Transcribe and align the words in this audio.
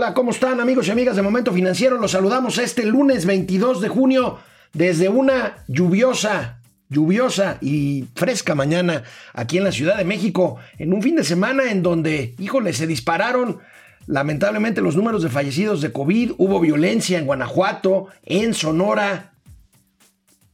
Hola, 0.00 0.14
¿cómo 0.14 0.30
están 0.30 0.60
amigos 0.60 0.86
y 0.86 0.92
amigas 0.92 1.16
de 1.16 1.22
Momento 1.22 1.52
Financiero? 1.52 1.98
Los 1.98 2.12
saludamos 2.12 2.58
este 2.58 2.86
lunes 2.86 3.26
22 3.26 3.80
de 3.80 3.88
junio 3.88 4.38
desde 4.72 5.08
una 5.08 5.64
lluviosa, 5.66 6.60
lluviosa 6.88 7.58
y 7.60 8.04
fresca 8.14 8.54
mañana 8.54 9.02
aquí 9.32 9.58
en 9.58 9.64
la 9.64 9.72
Ciudad 9.72 9.96
de 9.96 10.04
México, 10.04 10.58
en 10.78 10.92
un 10.92 11.02
fin 11.02 11.16
de 11.16 11.24
semana 11.24 11.72
en 11.72 11.82
donde, 11.82 12.36
híjole, 12.38 12.74
se 12.74 12.86
dispararon 12.86 13.58
lamentablemente 14.06 14.82
los 14.82 14.94
números 14.94 15.24
de 15.24 15.30
fallecidos 15.30 15.80
de 15.80 15.90
COVID, 15.90 16.34
hubo 16.38 16.60
violencia 16.60 17.18
en 17.18 17.26
Guanajuato, 17.26 18.06
en 18.24 18.54
Sonora. 18.54 19.32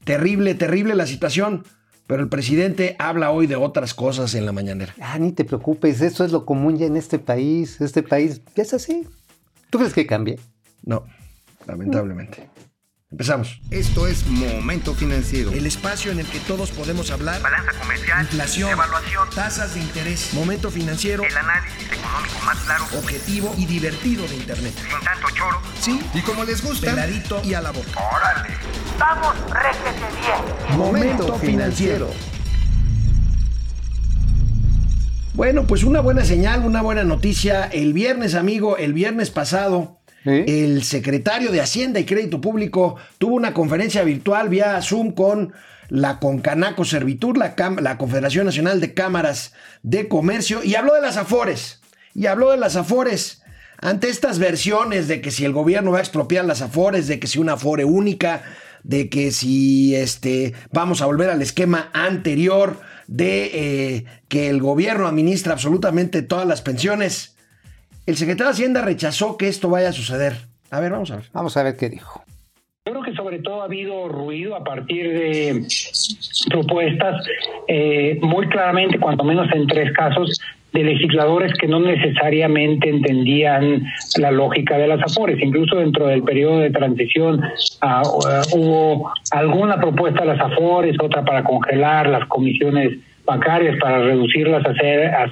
Terrible, 0.04 0.54
terrible 0.54 0.94
la 0.94 1.06
situación. 1.06 1.64
Pero 2.06 2.22
el 2.22 2.30
presidente 2.30 2.96
habla 2.98 3.30
hoy 3.30 3.46
de 3.46 3.56
otras 3.56 3.92
cosas 3.92 4.34
en 4.34 4.46
la 4.46 4.52
mañanera. 4.52 4.94
Ah, 5.02 5.18
ni 5.18 5.32
te 5.32 5.44
preocupes, 5.44 6.00
eso 6.00 6.24
es 6.24 6.32
lo 6.32 6.46
común 6.46 6.78
ya 6.78 6.86
en 6.86 6.96
este 6.96 7.18
país. 7.18 7.82
Este 7.82 8.02
país 8.02 8.40
ya 8.54 8.62
es 8.62 8.72
así. 8.72 9.06
¿Tú 9.74 9.78
crees 9.78 9.92
que 9.92 10.06
cambie? 10.06 10.38
No, 10.84 11.04
lamentablemente. 11.66 12.48
Empezamos. 13.10 13.60
Esto 13.72 14.06
es 14.06 14.24
Momento 14.24 14.94
Financiero. 14.94 15.50
El 15.50 15.66
espacio 15.66 16.12
en 16.12 16.20
el 16.20 16.26
que 16.26 16.38
todos 16.38 16.70
podemos 16.70 17.10
hablar. 17.10 17.42
Balanza 17.42 17.72
comercial. 17.80 18.20
Inflación. 18.20 18.70
Evaluación. 18.70 19.28
Tasas 19.34 19.74
de 19.74 19.80
interés. 19.80 20.32
Momento 20.32 20.70
Financiero. 20.70 21.24
El 21.24 21.36
análisis 21.36 21.90
económico 21.90 22.38
más 22.44 22.56
claro. 22.60 22.84
Objetivo 22.96 23.52
y 23.58 23.66
divertido 23.66 24.28
de 24.28 24.36
Internet. 24.36 24.74
Sin 24.76 25.04
tanto 25.04 25.26
choro. 25.34 25.60
Sí. 25.80 26.00
Y 26.14 26.20
como 26.20 26.44
les 26.44 26.62
gusta. 26.62 26.90
Peladito 26.90 27.42
y 27.42 27.54
a 27.54 27.60
la 27.60 27.72
boca. 27.72 27.98
¡Órale! 27.98 28.54
¡Vamos, 28.96 29.34
réjete 29.50 30.06
bien! 30.20 30.78
Momento 30.78 31.36
Financiero. 31.40 32.12
Bueno, 35.34 35.66
pues 35.66 35.82
una 35.82 35.98
buena 35.98 36.24
señal, 36.24 36.64
una 36.64 36.80
buena 36.80 37.02
noticia. 37.02 37.64
El 37.64 37.92
viernes, 37.92 38.36
amigo, 38.36 38.76
el 38.76 38.92
viernes 38.92 39.30
pasado, 39.30 39.98
el 40.24 40.84
secretario 40.84 41.50
de 41.50 41.60
Hacienda 41.60 41.98
y 41.98 42.04
Crédito 42.04 42.40
Público 42.40 42.94
tuvo 43.18 43.34
una 43.34 43.52
conferencia 43.52 44.04
virtual 44.04 44.48
vía 44.48 44.80
Zoom 44.80 45.10
con 45.10 45.52
la 45.88 46.20
Concanaco 46.20 46.84
Servitur, 46.84 47.36
la, 47.36 47.56
la 47.80 47.98
Confederación 47.98 48.46
Nacional 48.46 48.80
de 48.80 48.94
Cámaras 48.94 49.54
de 49.82 50.06
Comercio, 50.06 50.62
y 50.62 50.76
habló 50.76 50.94
de 50.94 51.00
las 51.00 51.16
Afores. 51.16 51.80
Y 52.14 52.26
habló 52.26 52.52
de 52.52 52.56
las 52.56 52.76
Afores. 52.76 53.42
Ante 53.78 54.10
estas 54.10 54.38
versiones 54.38 55.08
de 55.08 55.20
que 55.20 55.32
si 55.32 55.44
el 55.44 55.52
gobierno 55.52 55.90
va 55.90 55.98
a 55.98 56.02
expropiar 56.02 56.44
las 56.44 56.62
Afores, 56.62 57.08
de 57.08 57.18
que 57.18 57.26
si 57.26 57.40
una 57.40 57.54
Afore 57.54 57.84
única, 57.84 58.44
de 58.84 59.08
que 59.08 59.32
si 59.32 59.96
este, 59.96 60.52
vamos 60.72 61.02
a 61.02 61.06
volver 61.06 61.30
al 61.30 61.42
esquema 61.42 61.90
anterior, 61.92 62.78
de 63.06 63.50
eh, 63.96 64.04
que 64.28 64.48
el 64.48 64.60
gobierno 64.60 65.06
administra 65.06 65.52
absolutamente 65.52 66.22
todas 66.22 66.46
las 66.46 66.62
pensiones. 66.62 67.36
El 68.06 68.16
secretario 68.16 68.46
de 68.46 68.52
Hacienda 68.52 68.82
rechazó 68.82 69.36
que 69.36 69.48
esto 69.48 69.68
vaya 69.68 69.88
a 69.88 69.92
suceder. 69.92 70.34
A 70.70 70.80
ver, 70.80 70.92
vamos 70.92 71.10
a 71.10 71.16
ver. 71.16 71.24
Vamos 71.32 71.56
a 71.56 71.62
ver 71.62 71.76
qué 71.76 71.88
dijo. 71.88 72.22
Yo 72.86 72.92
creo 72.92 73.02
que 73.02 73.14
sobre 73.14 73.38
todo 73.38 73.62
ha 73.62 73.64
habido 73.64 74.08
ruido 74.08 74.54
a 74.54 74.62
partir 74.62 75.08
de 75.08 75.66
propuestas 76.50 77.26
eh, 77.66 78.18
muy 78.20 78.46
claramente, 78.48 78.98
cuanto 78.98 79.24
menos 79.24 79.48
en 79.54 79.66
tres 79.66 79.90
casos, 79.92 80.38
de 80.74 80.82
legisladores 80.82 81.52
que 81.54 81.68
no 81.68 81.78
necesariamente 81.78 82.90
entendían 82.90 83.84
la 84.18 84.32
lógica 84.32 84.76
de 84.76 84.88
las 84.88 85.00
afores. 85.02 85.40
Incluso 85.40 85.76
dentro 85.76 86.08
del 86.08 86.24
periodo 86.24 86.58
de 86.58 86.70
transición 86.70 87.40
ah, 87.80 88.02
hubo 88.52 89.12
alguna 89.30 89.80
propuesta 89.80 90.22
de 90.22 90.26
las 90.26 90.40
afores, 90.40 90.96
otra 91.00 91.24
para 91.24 91.44
congelar 91.44 92.08
las 92.08 92.26
comisiones 92.26 92.98
bancarias 93.24 93.76
para 93.80 94.00
reducirlas 94.00 94.64
a 94.66 94.74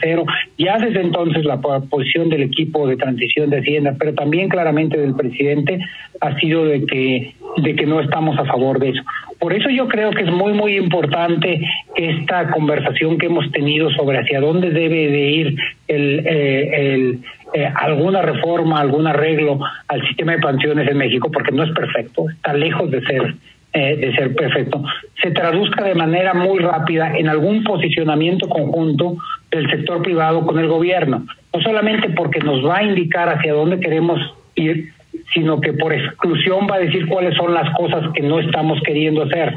cero. 0.01 0.25
Ya 0.59 0.79
desde 0.79 1.01
entonces 1.01 1.45
la 1.45 1.61
posición 1.61 2.29
del 2.29 2.43
equipo 2.43 2.87
de 2.87 2.97
transición 2.97 3.51
de 3.51 3.59
Hacienda, 3.59 3.97
pero 3.99 4.15
también 4.15 4.49
claramente 4.49 4.97
del 4.97 5.15
presidente, 5.15 5.79
ha 6.21 6.39
sido 6.39 6.65
de 6.65 6.87
que, 6.87 7.35
de 7.59 7.75
que 7.75 7.87
no 7.87 8.01
estamos 8.01 8.39
a 8.39 8.45
favor 8.45 8.79
de 8.79 8.91
eso. 8.91 9.03
Por 9.39 9.53
eso 9.53 9.69
yo 9.71 9.89
creo 9.89 10.13
que 10.13 10.23
es 10.23 10.31
muy, 10.31 10.53
muy 10.53 10.77
importante 10.77 11.61
esta 11.97 12.51
conversación 12.51 13.19
que 13.19 13.27
hemos 13.27 13.51
tenido 13.53 13.91
sobre 13.91 14.19
hacia 14.19 14.41
dónde 14.41 14.71
debe 14.71 15.09
de 15.09 15.31
ir 15.31 15.57
el, 15.89 16.23
eh, 16.27 17.19
eh, 17.55 17.73
alguna 17.75 18.23
reforma, 18.23 18.81
algún 18.81 19.07
arreglo 19.07 19.61
al 19.89 20.07
sistema 20.07 20.33
de 20.33 20.39
pensiones 20.39 20.89
en 20.89 20.97
México, 20.97 21.31
porque 21.31 21.53
no 21.53 21.65
es 21.65 21.71
perfecto, 21.73 22.29
está 22.31 22.55
lejos 22.55 22.91
de 22.91 23.03
ser 23.03 23.35
eh, 23.75 23.97
de 23.97 24.15
ser 24.15 24.35
perfecto, 24.35 24.85
se 25.23 25.31
traduzca 25.31 25.83
de 25.83 25.95
manera 25.95 26.35
muy 26.35 26.59
rápida 26.59 27.17
en 27.17 27.27
algún 27.27 27.65
posicionamiento 27.65 28.47
conjunto 28.47 29.17
del 29.51 29.71
sector 29.71 30.03
privado 30.03 30.45
con 30.45 30.59
el 30.59 30.69
gobierno. 30.69 31.25
No 31.55 31.63
solamente 31.63 32.11
porque 32.11 32.41
nos 32.41 32.63
va 32.63 32.79
a 32.79 32.83
indicar 32.83 33.31
hacia 33.31 33.55
dónde 33.55 33.81
queremos 33.81 34.21
ir, 34.57 34.93
sino 35.33 35.59
que 35.59 35.73
por 35.73 35.95
exclusión 35.95 36.67
va 36.71 36.77
a 36.77 36.81
decir 36.81 37.07
cuáles 37.07 37.35
son 37.35 37.55
las 37.55 37.75
cosas 37.75 38.13
que 38.13 38.23
no 38.23 38.41
estamos 38.41 38.79
queriendo 38.83 39.23
hacer. 39.23 39.55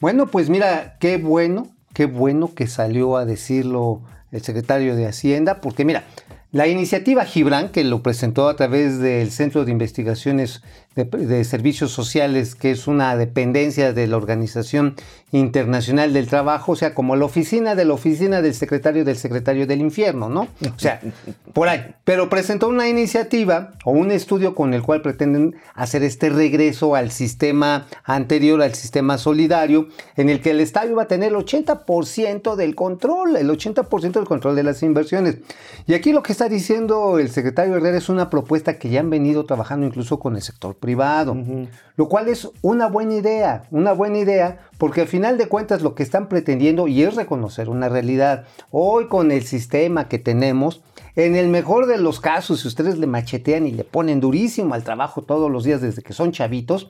Bueno, 0.00 0.28
pues 0.28 0.48
mira, 0.48 0.96
qué 0.98 1.18
bueno, 1.18 1.68
qué 1.92 2.06
bueno 2.06 2.54
que 2.54 2.66
salió 2.66 3.18
a 3.18 3.26
decirlo 3.26 4.00
el 4.32 4.40
secretario 4.40 4.96
de 4.96 5.06
Hacienda, 5.06 5.60
porque 5.60 5.84
mira, 5.84 6.04
la 6.52 6.68
iniciativa 6.68 7.26
Gibran, 7.26 7.68
que 7.68 7.84
lo 7.84 8.02
presentó 8.02 8.48
a 8.48 8.56
través 8.56 8.98
del 8.98 9.30
Centro 9.30 9.66
de 9.66 9.72
Investigaciones 9.72 10.62
de, 10.96 11.44
Servicios 11.44 11.92
Sociales, 11.92 12.54
que 12.54 12.72
es 12.72 12.88
una 12.88 13.16
dependencia 13.16 13.92
de 13.92 14.06
la 14.08 14.16
Organización 14.16 14.96
Internacional 15.30 16.12
del 16.12 16.26
Trabajo, 16.26 16.72
o 16.72 16.76
sea, 16.76 16.94
como 16.94 17.14
la 17.14 17.24
oficina 17.24 17.76
de 17.76 17.84
la 17.84 17.94
oficina 17.94 18.42
del 18.42 18.54
secretario 18.54 19.04
del 19.04 19.16
secretario 19.16 19.68
del 19.68 19.80
infierno, 19.80 20.28
¿no? 20.28 20.48
O 20.62 20.78
sea, 20.78 21.00
por 21.52 21.68
ahí. 21.68 21.94
Pero 22.02 22.28
presentó 22.28 22.68
una 22.68 22.88
iniciativa 22.88 23.74
o 23.84 23.92
un 23.92 24.10
estudio 24.10 24.56
con 24.56 24.74
el 24.74 24.82
cual 24.82 25.02
pretenden 25.02 25.54
hacer 25.74 26.02
este 26.02 26.28
regreso 26.28 26.96
al 26.96 27.12
sistema 27.12 27.86
anterior, 28.02 28.60
al 28.60 28.74
sistema 28.74 29.18
solidario, 29.18 29.88
en 30.16 30.28
el 30.28 30.40
que 30.40 30.50
el 30.50 30.58
Estado 30.58 30.96
va 30.96 31.04
a 31.04 31.08
tener 31.08 31.28
el 31.28 31.36
80% 31.36 32.56
del 32.56 32.74
control, 32.74 33.36
el 33.36 33.48
80% 33.48 34.12
del 34.12 34.24
control 34.24 34.56
de 34.56 34.64
las 34.64 34.82
inversiones. 34.82 35.36
Y 35.86 35.94
aquí 35.94 36.12
lo 36.12 36.24
que 36.24 36.32
está 36.32 36.48
diciendo 36.48 37.20
el 37.20 37.30
secretario 37.30 37.76
Herrera 37.76 37.98
es 37.98 38.08
una 38.08 38.30
propuesta 38.30 38.78
que 38.78 38.88
ya 38.88 38.98
han 38.98 39.10
venido 39.10 39.46
trabajando 39.46 39.86
incluso 39.86 40.18
con 40.18 40.34
el 40.34 40.42
sector 40.42 40.79
privado, 40.80 41.36
lo 41.96 42.08
cual 42.08 42.28
es 42.28 42.48
una 42.62 42.88
buena 42.88 43.14
idea, 43.14 43.64
una 43.70 43.92
buena 43.92 44.18
idea, 44.18 44.58
porque 44.78 45.02
al 45.02 45.06
final 45.06 45.38
de 45.38 45.46
cuentas 45.46 45.82
lo 45.82 45.94
que 45.94 46.02
están 46.02 46.28
pretendiendo, 46.28 46.88
y 46.88 47.02
es 47.02 47.14
reconocer 47.14 47.68
una 47.68 47.88
realidad, 47.88 48.46
hoy 48.70 49.06
con 49.06 49.30
el 49.30 49.44
sistema 49.44 50.08
que 50.08 50.18
tenemos, 50.18 50.82
en 51.16 51.36
el 51.36 51.48
mejor 51.48 51.86
de 51.86 51.98
los 51.98 52.20
casos, 52.20 52.60
si 52.60 52.68
ustedes 52.68 52.98
le 52.98 53.06
machetean 53.06 53.66
y 53.66 53.72
le 53.72 53.84
ponen 53.84 54.20
durísimo 54.20 54.74
al 54.74 54.84
trabajo 54.84 55.22
todos 55.22 55.50
los 55.50 55.64
días 55.64 55.80
desde 55.80 56.02
que 56.02 56.12
son 56.12 56.32
chavitos, 56.32 56.88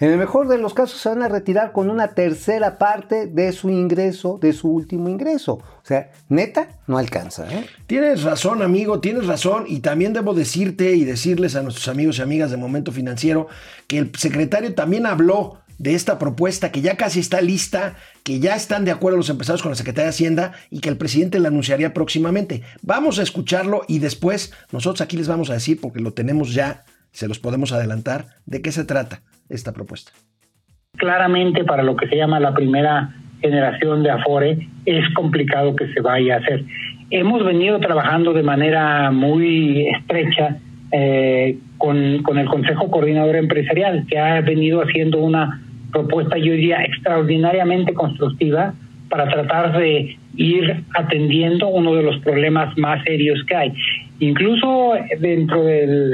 en 0.00 0.10
el 0.10 0.16
mejor 0.16 0.48
de 0.48 0.56
los 0.56 0.72
casos 0.72 0.98
se 0.98 1.10
van 1.10 1.22
a 1.22 1.28
retirar 1.28 1.72
con 1.72 1.90
una 1.90 2.14
tercera 2.14 2.78
parte 2.78 3.26
de 3.26 3.52
su 3.52 3.68
ingreso, 3.68 4.38
de 4.40 4.54
su 4.54 4.70
último 4.70 5.10
ingreso. 5.10 5.52
O 5.52 5.84
sea, 5.84 6.10
neta, 6.30 6.80
no 6.86 6.96
alcanza. 6.96 7.46
¿eh? 7.52 7.66
Tienes 7.86 8.22
razón, 8.22 8.62
amigo, 8.62 9.00
tienes 9.00 9.26
razón. 9.26 9.64
Y 9.66 9.80
también 9.80 10.14
debo 10.14 10.32
decirte 10.32 10.96
y 10.96 11.04
decirles 11.04 11.54
a 11.54 11.62
nuestros 11.62 11.86
amigos 11.88 12.18
y 12.18 12.22
amigas 12.22 12.50
de 12.50 12.56
Momento 12.56 12.92
Financiero 12.92 13.48
que 13.86 13.98
el 13.98 14.12
secretario 14.16 14.74
también 14.74 15.04
habló 15.04 15.58
de 15.76 15.94
esta 15.94 16.18
propuesta 16.18 16.72
que 16.72 16.80
ya 16.80 16.96
casi 16.96 17.20
está 17.20 17.42
lista, 17.42 17.96
que 18.22 18.40
ya 18.40 18.56
están 18.56 18.86
de 18.86 18.92
acuerdo 18.92 19.18
los 19.18 19.28
empresarios 19.28 19.62
con 19.62 19.70
la 19.70 19.76
Secretaría 19.76 20.04
de 20.04 20.10
Hacienda 20.10 20.52
y 20.70 20.80
que 20.80 20.88
el 20.88 20.96
presidente 20.96 21.38
la 21.40 21.48
anunciaría 21.48 21.92
próximamente. 21.92 22.62
Vamos 22.80 23.18
a 23.18 23.22
escucharlo 23.22 23.82
y 23.86 23.98
después 23.98 24.52
nosotros 24.72 25.02
aquí 25.02 25.18
les 25.18 25.28
vamos 25.28 25.50
a 25.50 25.54
decir, 25.54 25.78
porque 25.78 26.00
lo 26.00 26.14
tenemos 26.14 26.54
ya, 26.54 26.84
se 27.12 27.28
los 27.28 27.38
podemos 27.38 27.72
adelantar, 27.72 28.28
de 28.46 28.62
qué 28.62 28.72
se 28.72 28.84
trata 28.84 29.22
esta 29.50 29.72
propuesta? 29.72 30.12
Claramente 30.96 31.64
para 31.64 31.82
lo 31.82 31.96
que 31.96 32.08
se 32.08 32.16
llama 32.16 32.40
la 32.40 32.54
primera 32.54 33.14
generación 33.40 34.02
de 34.02 34.10
Afore 34.10 34.68
es 34.86 35.14
complicado 35.14 35.74
que 35.76 35.92
se 35.92 36.00
vaya 36.00 36.36
a 36.36 36.38
hacer. 36.38 36.64
Hemos 37.10 37.44
venido 37.44 37.78
trabajando 37.80 38.32
de 38.32 38.42
manera 38.42 39.10
muy 39.10 39.88
estrecha 39.88 40.58
eh, 40.92 41.58
con, 41.78 42.22
con 42.22 42.38
el 42.38 42.46
Consejo 42.46 42.90
Coordinador 42.90 43.36
Empresarial, 43.36 44.06
que 44.08 44.18
ha 44.18 44.40
venido 44.40 44.82
haciendo 44.82 45.18
una 45.18 45.60
propuesta, 45.92 46.36
yo 46.38 46.52
diría, 46.52 46.82
extraordinariamente 46.84 47.94
constructiva 47.94 48.74
para 49.08 49.28
tratar 49.28 49.76
de 49.78 50.16
ir 50.36 50.84
atendiendo 50.94 51.68
uno 51.68 51.94
de 51.94 52.02
los 52.02 52.18
problemas 52.20 52.76
más 52.78 53.02
serios 53.04 53.42
que 53.44 53.56
hay. 53.56 53.72
Incluso 54.20 54.94
dentro 55.18 55.64
de 55.64 56.12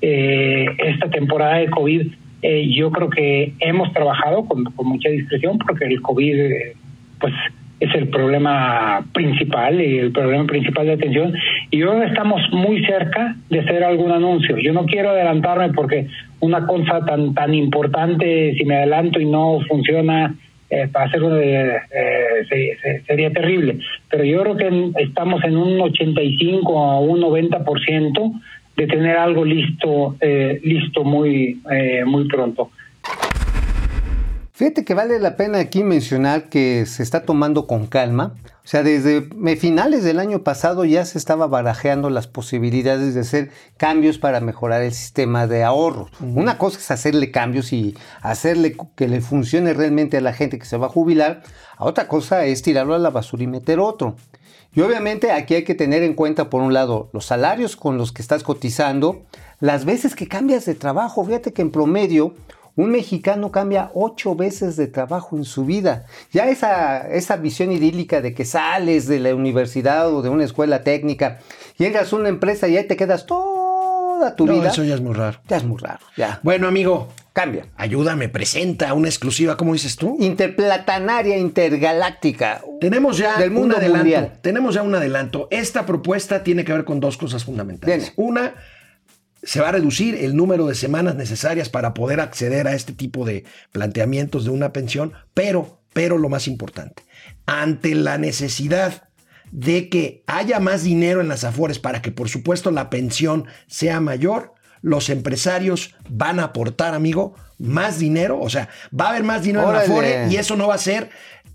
eh, 0.00 0.66
esta 0.78 1.08
temporada 1.08 1.58
de 1.58 1.70
COVID 1.70 2.12
eh, 2.42 2.68
yo 2.74 2.90
creo 2.90 3.08
que 3.08 3.54
hemos 3.60 3.92
trabajado 3.92 4.44
con, 4.46 4.64
mucha 4.84 5.08
discreción 5.08 5.58
porque 5.58 5.84
el 5.84 6.02
COVID 6.02 6.40
eh, 6.40 6.76
pues 7.20 7.32
es 7.78 7.94
el 7.94 8.08
problema 8.08 9.04
principal 9.12 9.80
y 9.80 9.98
el 9.98 10.12
problema 10.12 10.44
principal 10.46 10.86
de 10.86 10.92
atención 10.92 11.34
y 11.70 11.82
hoy 11.82 12.06
estamos 12.06 12.40
muy 12.52 12.84
cerca 12.84 13.36
de 13.48 13.60
hacer 13.60 13.82
algún 13.84 14.10
anuncio. 14.12 14.56
Yo 14.58 14.72
no 14.72 14.86
quiero 14.86 15.10
adelantarme 15.10 15.72
porque 15.72 16.06
una 16.40 16.66
cosa 16.66 17.04
tan 17.04 17.34
tan 17.34 17.54
importante 17.54 18.54
si 18.56 18.64
me 18.64 18.76
adelanto 18.76 19.20
y 19.20 19.24
no 19.24 19.60
funciona 19.68 20.34
eh, 20.70 20.88
para 20.90 21.04
hacerlo 21.04 21.38
eh, 21.38 21.80
sería 23.06 23.30
terrible. 23.30 23.78
Pero 24.10 24.24
yo 24.24 24.42
creo 24.42 24.56
que 24.56 25.02
estamos 25.02 25.44
en 25.44 25.56
un 25.56 25.80
85 25.80 26.78
a 26.78 27.00
un 27.00 27.20
90% 27.20 28.40
de 28.76 28.86
tener 28.86 29.16
algo 29.16 29.44
listo, 29.44 30.16
eh, 30.20 30.60
listo 30.62 31.04
muy, 31.04 31.60
eh, 31.70 32.04
muy 32.04 32.26
pronto. 32.28 32.70
Fíjate 34.54 34.84
que 34.84 34.94
vale 34.94 35.18
la 35.18 35.36
pena 35.36 35.58
aquí 35.58 35.82
mencionar 35.82 36.48
que 36.48 36.86
se 36.86 37.02
está 37.02 37.24
tomando 37.24 37.66
con 37.66 37.86
calma. 37.86 38.34
O 38.64 38.68
sea, 38.68 38.84
desde 38.84 39.26
finales 39.56 40.04
del 40.04 40.20
año 40.20 40.44
pasado 40.44 40.84
ya 40.84 41.04
se 41.04 41.18
estaba 41.18 41.48
barajeando 41.48 42.10
las 42.10 42.28
posibilidades 42.28 43.14
de 43.14 43.22
hacer 43.22 43.50
cambios 43.76 44.18
para 44.18 44.40
mejorar 44.40 44.82
el 44.82 44.92
sistema 44.92 45.48
de 45.48 45.64
ahorro. 45.64 46.10
Una 46.20 46.58
cosa 46.58 46.78
es 46.78 46.90
hacerle 46.92 47.32
cambios 47.32 47.72
y 47.72 47.96
hacerle 48.20 48.76
que 48.94 49.08
le 49.08 49.20
funcione 49.20 49.74
realmente 49.74 50.18
a 50.18 50.20
la 50.20 50.32
gente 50.32 50.60
que 50.60 50.66
se 50.66 50.76
va 50.76 50.86
a 50.86 50.90
jubilar. 50.90 51.42
A 51.76 51.84
otra 51.84 52.06
cosa 52.06 52.44
es 52.44 52.62
tirarlo 52.62 52.94
a 52.94 53.00
la 53.00 53.10
basura 53.10 53.42
y 53.42 53.48
meter 53.48 53.80
otro. 53.80 54.14
Y 54.74 54.80
obviamente 54.80 55.30
aquí 55.30 55.54
hay 55.54 55.64
que 55.64 55.74
tener 55.74 56.02
en 56.02 56.14
cuenta, 56.14 56.48
por 56.48 56.62
un 56.62 56.72
lado, 56.72 57.10
los 57.12 57.26
salarios 57.26 57.76
con 57.76 57.98
los 57.98 58.12
que 58.12 58.22
estás 58.22 58.42
cotizando, 58.42 59.22
las 59.60 59.84
veces 59.84 60.14
que 60.14 60.28
cambias 60.28 60.64
de 60.64 60.74
trabajo. 60.74 61.24
Fíjate 61.24 61.52
que 61.52 61.62
en 61.62 61.70
promedio 61.70 62.34
un 62.74 62.90
mexicano 62.90 63.52
cambia 63.52 63.90
ocho 63.94 64.34
veces 64.34 64.76
de 64.76 64.86
trabajo 64.86 65.36
en 65.36 65.44
su 65.44 65.66
vida. 65.66 66.06
Ya 66.32 66.48
esa, 66.48 67.06
esa 67.12 67.36
visión 67.36 67.70
idílica 67.70 68.22
de 68.22 68.32
que 68.34 68.46
sales 68.46 69.06
de 69.06 69.20
la 69.20 69.34
universidad 69.34 70.10
o 70.10 70.22
de 70.22 70.30
una 70.30 70.44
escuela 70.44 70.82
técnica, 70.82 71.40
llegas 71.76 72.12
a 72.12 72.16
una 72.16 72.30
empresa 72.30 72.68
y 72.68 72.76
ahí 72.78 72.86
te 72.86 72.96
quedas 72.96 73.26
toda 74.22 74.36
tu 74.36 74.46
No, 74.46 74.54
vida. 74.54 74.68
eso 74.70 74.84
ya 74.84 74.94
es 74.94 75.00
muy 75.00 75.14
raro. 75.14 75.40
Ya 75.48 75.56
es 75.56 75.64
muy 75.64 75.78
raro, 75.78 75.98
ya. 76.16 76.38
Bueno, 76.44 76.68
amigo, 76.68 77.08
Cambia. 77.32 77.66
ayúdame, 77.76 78.28
presenta 78.28 78.94
una 78.94 79.08
exclusiva, 79.08 79.56
¿cómo 79.56 79.72
dices 79.72 79.96
tú? 79.96 80.16
Interplatanaria, 80.20 81.38
intergaláctica. 81.38 82.62
Tenemos 82.80 83.18
ya 83.18 83.36
Del 83.36 83.50
mundo 83.50 83.74
un 83.76 83.80
adelanto. 83.80 83.98
mundial. 83.98 84.38
Tenemos 84.42 84.74
ya 84.74 84.82
un 84.82 84.94
adelanto. 84.94 85.48
Esta 85.50 85.84
propuesta 85.86 86.44
tiene 86.44 86.64
que 86.64 86.72
ver 86.72 86.84
con 86.84 87.00
dos 87.00 87.16
cosas 87.16 87.44
fundamentales. 87.44 88.12
Una, 88.16 88.54
se 89.42 89.60
va 89.60 89.70
a 89.70 89.72
reducir 89.72 90.14
el 90.14 90.36
número 90.36 90.66
de 90.66 90.74
semanas 90.76 91.16
necesarias 91.16 91.68
para 91.68 91.94
poder 91.94 92.20
acceder 92.20 92.68
a 92.68 92.74
este 92.74 92.92
tipo 92.92 93.24
de 93.24 93.44
planteamientos 93.72 94.44
de 94.44 94.50
una 94.50 94.72
pensión, 94.72 95.12
pero, 95.34 95.80
pero 95.92 96.18
lo 96.18 96.28
más 96.28 96.46
importante, 96.46 97.02
ante 97.46 97.94
la 97.96 98.18
necesidad 98.18 99.08
de 99.52 99.88
que 99.88 100.24
haya 100.26 100.58
más 100.58 100.82
dinero 100.82 101.20
en 101.20 101.28
las 101.28 101.44
afores 101.44 101.78
para 101.78 102.02
que 102.02 102.10
por 102.10 102.28
supuesto 102.28 102.70
la 102.72 102.90
pensión 102.90 103.46
sea 103.68 104.00
mayor, 104.00 104.54
los 104.80 105.08
empresarios 105.10 105.94
van 106.08 106.40
a 106.40 106.44
aportar, 106.44 106.94
amigo, 106.94 107.34
más 107.58 107.98
dinero, 108.00 108.40
o 108.40 108.50
sea, 108.50 108.68
va 108.98 109.06
a 109.06 109.08
haber 109.10 109.22
más 109.22 109.42
dinero 109.44 109.68
en 109.68 109.74
la 109.74 109.80
afore 109.82 110.26
y 110.30 110.36
eso 110.36 110.56
no 110.56 110.66
va 110.66 110.74
a 110.74 110.78
ser 110.78 111.10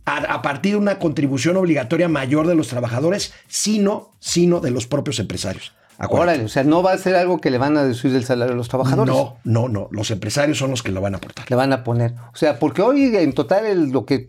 a, 0.05 0.17
a 0.35 0.41
partir 0.41 0.71
de 0.73 0.77
una 0.77 0.99
contribución 0.99 1.57
obligatoria 1.57 2.07
mayor 2.07 2.47
de 2.47 2.55
los 2.55 2.69
trabajadores, 2.69 3.33
sino, 3.49 4.11
sino 4.19 4.61
de 4.61 4.71
los 4.71 4.88
propios 4.88 5.19
empresarios. 5.19 5.73
Acuérdate. 5.97 6.29
Órale, 6.33 6.43
o 6.45 6.47
sea, 6.47 6.63
no 6.63 6.83
va 6.83 6.93
a 6.93 6.97
ser 7.00 7.15
algo 7.15 7.41
que 7.41 7.50
le 7.50 7.57
van 7.57 7.75
a 7.75 7.81
deducir 7.81 8.11
del 8.13 8.23
salario 8.23 8.51
de 8.53 8.57
los 8.57 8.69
trabajadores. 8.69 9.13
No, 9.13 9.38
no, 9.43 9.67
no. 9.67 9.88
Los 9.91 10.11
empresarios 10.11 10.59
son 10.59 10.69
los 10.69 10.83
que 10.83 10.91
lo 10.91 11.01
van 11.01 11.15
a 11.15 11.17
aportar. 11.17 11.50
Le 11.50 11.55
van 11.55 11.73
a 11.73 11.83
poner. 11.83 12.13
O 12.31 12.35
sea, 12.38 12.59
porque 12.59 12.83
hoy 12.83 13.15
en 13.17 13.33
total 13.33 13.65
el- 13.65 13.89
lo 13.89 14.05
que 14.05 14.27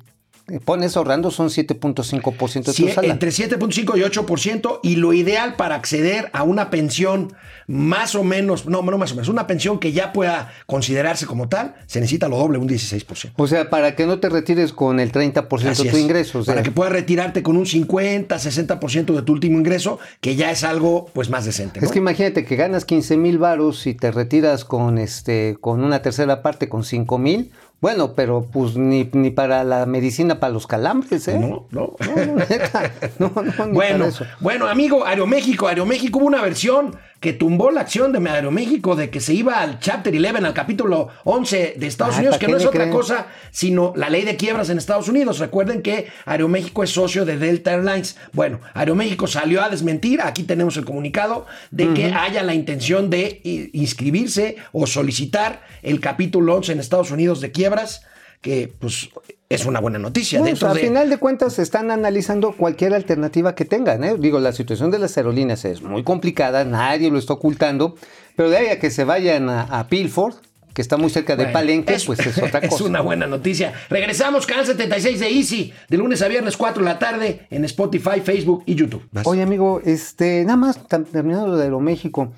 pones 0.65 0.97
ahorrando 0.97 1.31
son 1.31 1.49
7.5% 1.49 2.65
de 2.65 2.73
tu 2.73 2.89
salario. 2.89 3.12
entre 3.12 3.31
7.5 3.31 3.99
y 3.99 4.03
8%, 4.03 4.81
y 4.83 4.97
lo 4.97 5.12
ideal 5.12 5.56
para 5.56 5.75
acceder 5.75 6.31
a 6.33 6.43
una 6.43 6.71
pensión 6.71 7.33
más 7.67 8.15
o 8.15 8.25
menos, 8.25 8.67
no, 8.67 8.83
no 8.83 8.97
más 8.99 9.12
o 9.12 9.15
menos, 9.15 9.29
una 9.29 9.47
pensión 9.47 9.79
que 9.79 9.93
ya 9.93 10.12
pueda 10.12 10.53
considerarse 10.67 11.27
como 11.27 11.49
tal, 11.49 11.75
se 11.87 12.00
necesita 12.00 12.29
lo 12.29 12.39
doble, 12.39 12.59
un 12.59 12.69
16%. 12.69 13.33
O 13.37 13.47
sea, 13.47 13.69
para 13.69 13.95
que 13.95 14.06
no 14.06 14.21
te 14.21 14.31
retires 14.31 14.73
con 14.73 15.00
el 15.00 15.12
30% 15.12 15.69
Así 15.69 15.85
de 15.85 15.91
tu 15.91 15.97
es. 15.97 16.03
ingreso. 16.03 16.39
o 16.39 16.45
sea, 16.45 16.55
para 16.55 16.62
que 16.62 16.71
puedas 16.71 16.93
retirarte 16.93 17.43
con 17.43 17.56
un 17.56 17.67
50, 17.67 18.35
60% 18.37 19.15
de 19.15 19.23
tu 19.23 19.33
último 19.33 19.59
ingreso, 19.59 19.99
que 20.21 20.35
ya 20.35 20.50
es 20.50 20.65
algo 20.65 21.11
pues 21.12 21.29
más 21.29 21.45
decente. 21.45 21.81
¿no? 21.81 21.87
Es 21.87 21.93
que 21.93 21.99
imagínate 21.99 22.45
que 22.45 22.56
ganas 22.56 22.85
15 22.85 23.17
mil 23.19 23.39
varos 23.39 23.87
y 23.87 23.95
te 23.95 24.11
retiras 24.11 24.65
con 24.65 24.99
este 24.99 25.56
con 25.61 25.85
una 25.85 26.00
tercera 26.00 26.43
parte 26.43 26.69
con 26.69 26.85
5 26.85 27.19
mil. 27.19 27.53
Bueno, 27.81 28.15
pero 28.15 28.47
pues 28.53 28.77
ni, 28.77 29.09
ni 29.13 29.31
para 29.31 29.63
la 29.63 29.87
medicina 29.87 30.41
para 30.41 30.53
los 30.53 30.67
calambres, 30.67 31.29
¿eh? 31.29 31.39
No, 31.39 31.67
no. 31.71 31.95
No, 32.01 32.27
no, 32.27 32.35
neta. 32.35 32.93
No, 33.19 33.31
no, 33.35 33.67
ni 33.67 33.73
Bueno, 33.73 33.99
para 33.99 34.09
eso. 34.09 34.25
bueno, 34.41 34.67
amigo, 34.67 35.05
Aeroméxico, 35.07 35.69
Aeroméxico 35.69 36.19
hubo 36.19 36.27
una 36.27 36.43
versión 36.43 36.97
que 37.20 37.32
tumbó 37.32 37.70
la 37.73 37.81
acción 37.81 38.12
de 38.12 38.31
Aeroméxico 38.31 38.94
de 38.94 39.11
que 39.11 39.20
se 39.20 39.35
iba 39.35 39.61
al 39.61 39.81
Chapter 39.81 40.15
11, 40.15 40.29
al 40.47 40.55
capítulo 40.55 41.09
11 41.25 41.75
de 41.76 41.87
Estados 41.88 42.15
Ah, 42.15 42.19
Unidos, 42.19 42.37
¿para 42.37 42.47
que 42.47 42.53
no 42.53 42.59
es 42.59 42.65
otra 42.65 42.81
creen? 42.85 42.91
cosa 42.97 43.26
sino 43.50 43.93
la 43.97 44.09
ley 44.09 44.23
de 44.25 44.37
quiebras 44.37 44.70
en 44.70 44.79
Estados 44.79 45.09
Unidos. 45.09 45.41
Recuerden 45.41 45.82
que 45.82 46.06
Aeroméxico 46.26 46.85
es 46.85 46.91
socio 46.91 47.25
de 47.25 47.37
Delta 47.37 47.73
Airlines. 47.73 48.17
Bueno, 48.32 48.61
Aeroméxico 48.75 49.26
salió 49.26 49.62
a 49.62 49.69
desmentir, 49.69 50.20
aquí 50.23 50.44
tenemos 50.44 50.76
el 50.76 50.85
comunicado, 50.85 51.47
de 51.73 51.93
que 51.93 52.06
haya 52.12 52.43
la 52.44 52.55
intención 52.55 53.11
de 53.11 53.41
inscribirse 53.73 54.56
o 54.73 54.87
solicitar 54.87 55.62
el 55.82 56.00
capítulo 56.00 56.55
11 56.56 56.73
en 56.73 56.81
Estados 56.81 57.11
Unidos 57.11 57.41
de 57.41 57.50
quiebras, 57.50 58.03
que 58.40 58.73
pues 58.79 59.11
es 59.49 59.64
una 59.67 59.81
buena 59.81 59.99
noticia. 59.99 60.38
Bueno, 60.38 60.52
Dentro 60.52 60.69
al 60.69 60.75
de- 60.75 60.81
final 60.82 61.08
de 61.11 61.17
cuentas 61.19 61.58
están 61.58 61.90
analizando 61.90 62.52
cualquier 62.52 62.94
alternativa 62.94 63.55
que 63.55 63.64
tengan. 63.64 64.05
¿eh? 64.05 64.17
Digo, 64.19 64.38
la 64.40 64.52
situación 64.52 64.90
de 64.90 64.99
las 64.99 65.17
aerolíneas 65.17 65.64
es 65.64 65.82
muy 65.82 66.05
complicada, 66.05 66.64
nadie 66.64 67.11
lo 67.11 67.19
está 67.19 67.32
ocultando, 67.32 67.94
pero 68.37 68.50
de 68.50 68.58
ahí 68.58 68.67
a 68.69 68.79
que 68.79 68.90
se 68.90 69.05
vayan 69.05 69.49
a, 69.49 69.62
a 69.62 69.88
Pilford, 69.88 70.35
que 70.75 70.82
está 70.82 70.96
muy 70.96 71.11
cerca 71.11 71.35
de 71.35 71.44
Bueno, 71.44 71.52
Palenque, 71.55 71.94
es- 71.94 72.05
pues 72.05 72.20
es 72.20 72.38
otra 72.38 72.61
cosa. 72.69 72.75
Es 72.75 72.81
una 72.82 73.00
buena 73.00 73.26
noticia. 73.26 73.73
Regresamos, 73.88 74.46
Canal 74.46 74.67
76 74.67 75.19
de 75.19 75.29
Easy, 75.31 75.73
de 75.88 75.96
lunes 75.96 76.23
a 76.23 76.29
viernes, 76.29 76.56
4 76.56 76.85
de 76.85 76.88
la 76.90 76.99
tarde, 76.99 77.46
en 77.50 77.64
Spotify, 77.64 78.20
Facebook 78.23 78.62
y 78.67 78.75
YouTube. 78.76 79.08
Vas. 79.11 79.26
Oye, 79.26 79.43
amigo, 79.43 79.81
este, 79.85 80.44
nada 80.44 80.56
más 80.58 80.79
terminando 81.11 81.49
lo 81.49 81.56
de 81.56 81.64
Aeroméxico, 81.64 82.32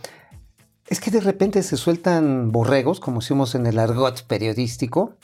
es 0.89 1.01
que 1.01 1.11
de 1.11 1.21
repente 1.21 1.63
se 1.63 1.77
sueltan 1.77 2.51
borregos, 2.51 2.99
como 3.01 3.21
decimos 3.21 3.55
en 3.55 3.67
el 3.67 3.79
argot 3.79 4.23
periodístico, 4.27 5.17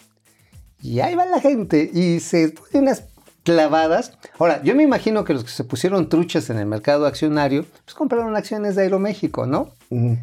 y 0.83 1.01
ahí 1.01 1.15
va 1.15 1.27
la 1.27 1.41
gente 1.41 1.91
y 1.93 2.21
se 2.21 2.51
ponen 2.51 2.85
unas 2.85 3.05
clavadas. 3.47 4.13
Ahora, 4.39 4.61
yo 4.65 4.75
me 4.75 4.83
imagino 4.83 5.25
que 5.25 5.33
los 5.33 5.45
que 5.45 5.51
se 5.51 5.63
pusieron 5.63 6.09
truchas 6.09 6.51
en 6.51 6.59
el 6.59 6.67
mercado 6.67 7.07
accionario, 7.07 7.65
pues 7.85 7.95
compraron 7.95 8.35
acciones 8.35 8.75
de 8.75 8.83
Aeroméxico, 8.83 9.47
¿no? 9.47 9.71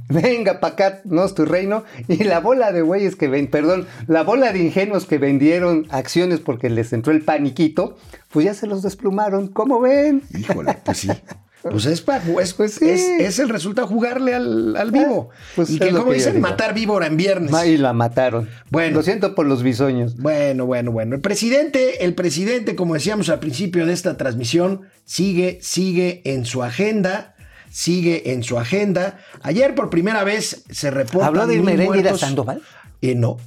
Venga, 0.09 0.59
pa' 0.59 0.67
acá, 0.67 1.01
no 1.05 1.23
es 1.23 1.33
tu 1.33 1.45
reino. 1.45 1.85
Y 2.09 2.25
la 2.25 2.41
bola 2.41 2.73
de 2.73 2.81
güeyes 2.81 3.15
que 3.15 3.29
ven, 3.29 3.50
perdón, 3.50 3.88
la 4.07 4.23
bola 4.23 4.51
de 4.51 4.59
ingenuos 4.59 5.05
que 5.05 5.19
vendieron 5.19 5.88
acciones 5.89 6.41
porque 6.41 6.69
les 6.69 6.91
entró 6.91 7.13
el 7.13 7.23
paniquito, 7.23 7.95
pues 8.29 8.45
ya 8.45 8.53
se 8.53 8.67
los 8.67 8.83
desplumaron. 8.83 9.48
¿Cómo 9.48 9.79
ven? 9.79 10.22
Híjole, 10.38 10.77
pues 10.83 10.98
sí. 10.98 11.10
Pues 11.72 11.86
es, 11.86 12.01
pa- 12.01 12.22
es, 12.41 12.53
Pues 12.53 12.74
sí. 12.75 12.89
es, 12.89 13.01
es 13.20 13.39
el 13.39 13.48
resultado 13.50 13.88
jugarle 13.88 14.34
al, 14.36 14.75
al 14.75 14.91
vivo. 14.91 15.29
pues 15.55 15.70
y 15.70 15.79
que, 15.79 15.91
como 15.91 16.08
que 16.10 16.15
dicen, 16.15 16.41
matar 16.41 16.74
víbora 16.74 17.08
en 17.08 17.15
viernes. 17.17 17.51
Y 17.65 17.77
la 17.77 17.93
mataron. 17.93 18.50
Bueno. 18.70 18.98
Lo 18.98 19.03
siento 19.03 19.34
por 19.34 19.46
los 19.46 19.63
bisoños. 19.63 20.17
Bueno, 20.17 20.65
bueno, 20.65 20.91
bueno. 20.91 21.15
El 21.15 21.22
presidente, 21.22 22.03
el 22.03 22.15
presidente, 22.15 22.75
como 22.75 22.96
decíamos 22.96 23.29
al 23.29 23.39
principio 23.39 23.86
de 23.86 23.93
esta 23.93 24.17
transmisión, 24.17 24.82
sigue, 25.05 25.60
sigue 25.62 26.22
en 26.25 26.46
su 26.46 26.63
agenda, 26.63 27.36
sigue 27.72 28.34
en 28.34 28.43
su 28.43 28.60
agenda. 28.60 29.17
Ayer 29.41 29.74
por 29.74 29.89
primera 29.89 30.24
vez 30.25 30.63
se 30.70 30.91
reporta. 30.91 31.27
¿Habló 31.27 31.48
del 31.48 31.63
Meréndira 31.63 32.17
Sandoval? 32.17 32.62
Eh, 33.01 33.15
no, 33.15 33.38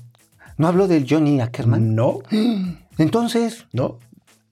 ¿No 0.59 0.69
habló 0.69 0.89
del 0.89 1.07
Johnny 1.09 1.41
Ackerman? 1.41 1.95
no, 1.95 2.21
Entonces, 2.99 3.67
no. 3.73 3.99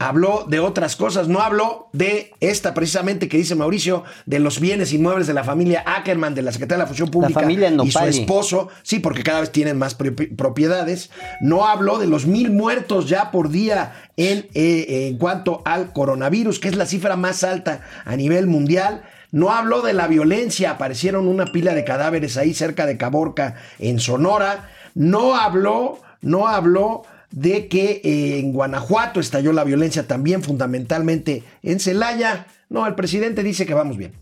Habló 0.04 0.44
de 0.48 0.60
otras 0.60 0.96
cosas, 0.96 1.28
no 1.28 1.40
habló 1.40 1.88
de 1.92 2.32
esta 2.40 2.74
precisamente 2.74 3.28
que 3.28 3.38
dice 3.38 3.54
Mauricio, 3.54 4.04
de 4.26 4.38
los 4.38 4.60
bienes 4.60 4.92
inmuebles 4.92 5.26
de 5.26 5.32
la 5.34 5.44
familia 5.44 5.82
Ackerman, 5.86 6.34
de 6.34 6.42
la 6.42 6.52
Secretaría 6.52 6.78
de 6.78 6.82
la 6.84 6.88
Función 6.88 7.10
Pública 7.10 7.40
familia 7.40 7.70
y 7.70 7.90
su 7.90 7.98
esposo, 8.20 8.68
sí, 8.82 8.98
porque 9.00 9.22
cada 9.22 9.40
vez 9.40 9.50
tienen 9.50 9.78
más 9.78 9.96
propi- 9.98 10.36
propiedades. 10.36 11.10
No 11.40 11.66
habló 11.66 11.98
de 11.98 12.06
los 12.06 12.26
mil 12.26 12.50
muertos 12.50 13.08
ya 13.08 13.30
por 13.30 13.48
día 13.48 13.94
en, 14.16 14.46
eh, 14.54 15.08
en 15.08 15.16
cuanto 15.16 15.62
al 15.64 15.92
coronavirus, 15.92 16.58
que 16.58 16.68
es 16.68 16.76
la 16.76 16.86
cifra 16.86 17.16
más 17.16 17.42
alta 17.42 17.80
a 18.04 18.14
nivel 18.16 18.46
mundial. 18.46 19.02
No 19.32 19.50
habló 19.52 19.80
de 19.82 19.94
la 19.94 20.06
violencia, 20.06 20.70
aparecieron 20.72 21.26
una 21.26 21.46
pila 21.46 21.74
de 21.74 21.84
cadáveres 21.84 22.36
ahí 22.36 22.52
cerca 22.54 22.86
de 22.86 22.96
Caborca, 22.96 23.54
en 23.78 23.98
Sonora. 23.98 24.68
No 24.94 25.34
habló, 25.34 25.98
no 26.20 26.46
habló 26.46 27.02
de 27.34 27.66
que 27.66 28.00
eh, 28.04 28.38
en 28.38 28.52
Guanajuato 28.52 29.18
estalló 29.18 29.52
la 29.52 29.64
violencia 29.64 30.06
también, 30.06 30.42
fundamentalmente 30.42 31.42
en 31.64 31.80
Celaya. 31.80 32.46
No, 32.70 32.86
el 32.86 32.94
presidente 32.94 33.42
dice 33.42 33.66
que 33.66 33.74
vamos 33.74 33.96
bien. 33.96 34.12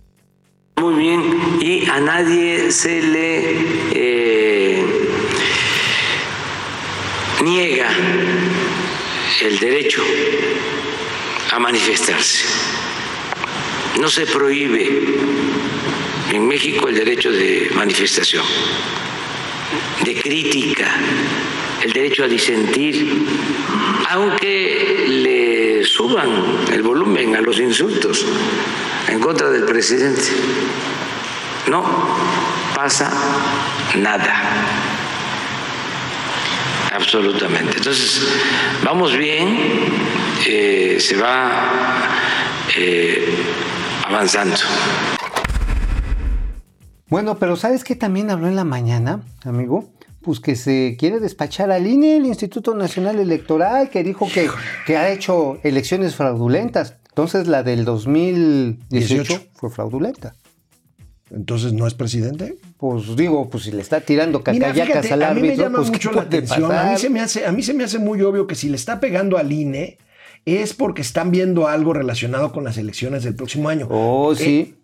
Muy 0.77 0.95
bien, 0.95 1.23
y 1.61 1.87
a 1.91 2.01
nadie 2.01 2.73
se 2.73 3.03
le 3.03 3.57
eh, 3.93 4.85
niega 7.45 7.91
el 9.43 9.59
derecho 9.59 10.03
a 11.53 11.59
manifestarse. 11.59 12.47
No 14.01 14.09
se 14.09 14.27
prohíbe 14.27 14.89
en 16.33 16.49
México 16.49 16.89
el 16.89 16.95
derecho 16.95 17.31
de 17.31 17.71
manifestación, 17.75 18.45
de 20.03 20.15
crítica, 20.15 20.97
el 21.85 21.93
derecho 21.93 22.25
a 22.25 22.29
disentir, 22.29 23.27
aunque 24.11 25.07
le 25.09 25.85
suban 25.85 26.29
el 26.73 26.83
volumen 26.83 27.37
a 27.37 27.41
los 27.41 27.59
insultos 27.59 28.25
en 29.09 29.21
contra 29.21 29.51
del 29.51 29.65
presidente. 29.65 30.23
No, 31.69 31.85
pasa 32.75 33.11
nada. 33.97 34.43
Absolutamente. 36.95 37.79
Entonces, 37.79 38.29
vamos 38.85 39.17
bien, 39.17 39.59
eh, 40.47 40.99
se 41.01 41.17
va 41.17 42.09
eh, 42.77 43.27
avanzando. 44.07 44.57
Bueno, 47.09 47.39
pero 47.39 47.57
¿sabes 47.57 47.85
qué 47.85 47.95
también 47.95 48.31
habló 48.31 48.49
en 48.49 48.57
la 48.57 48.65
mañana, 48.65 49.21
amigo? 49.45 49.92
Pues 50.23 50.41
que 50.41 50.57
se 50.57 50.97
quiere 50.99 51.21
despachar 51.21 51.71
al 51.71 51.87
INE, 51.87 52.17
el 52.17 52.27
Instituto 52.27 52.75
Nacional 52.75 53.19
Electoral, 53.19 53.91
que 53.91 54.05
dijo 54.05 54.29
que, 54.33 54.49
que 54.87 54.97
ha 54.97 55.11
hecho 55.11 55.59
elecciones 55.63 56.15
fraudulentas. 56.15 56.97
Entonces 57.09 57.47
la 57.47 57.63
del 57.63 57.85
2018 57.85 58.89
18. 58.91 59.43
fue 59.55 59.71
fraudulenta. 59.71 60.35
Entonces, 61.31 61.73
¿no 61.73 61.87
es 61.87 61.95
presidente? 61.95 62.59
Pues 62.77 63.17
digo, 63.17 63.49
pues 63.49 63.65
si 63.65 63.73
le 63.73 63.81
está 63.81 64.01
tirando 64.01 64.43
cacayacas 64.43 65.11
al 65.11 65.23
a 65.23 65.33
mí 65.35 65.41
me 65.41 65.49
árbitro, 65.49 65.65
llama 65.65 65.79
pues 65.79 65.91
¿qué 65.91 65.97
mucho 65.97 66.13
la 66.13 66.23
atención. 66.23 66.71
A 66.71 66.93
mí, 66.93 66.99
se 66.99 67.09
me 67.09 67.21
hace, 67.21 67.47
a 67.47 67.53
mí 67.53 67.63
se 67.63 67.73
me 67.73 67.85
hace 67.85 67.99
muy 67.99 68.21
obvio 68.21 68.47
que 68.47 68.55
si 68.55 68.69
le 68.69 68.77
está 68.77 69.01
pegando 69.01 69.39
al 69.39 69.51
INE 69.51 69.97
es 70.45 70.75
porque 70.75 71.01
están 71.01 71.31
viendo 71.31 71.69
algo 71.69 71.95
relacionado 71.95 72.53
con 72.53 72.65
las 72.65 72.77
elecciones 72.77 73.25
del 73.25 73.35
próximo 73.35 73.69
año. 73.71 73.89
Oh, 73.91 74.33
Eh, 74.33 74.37
sí. 74.37 74.75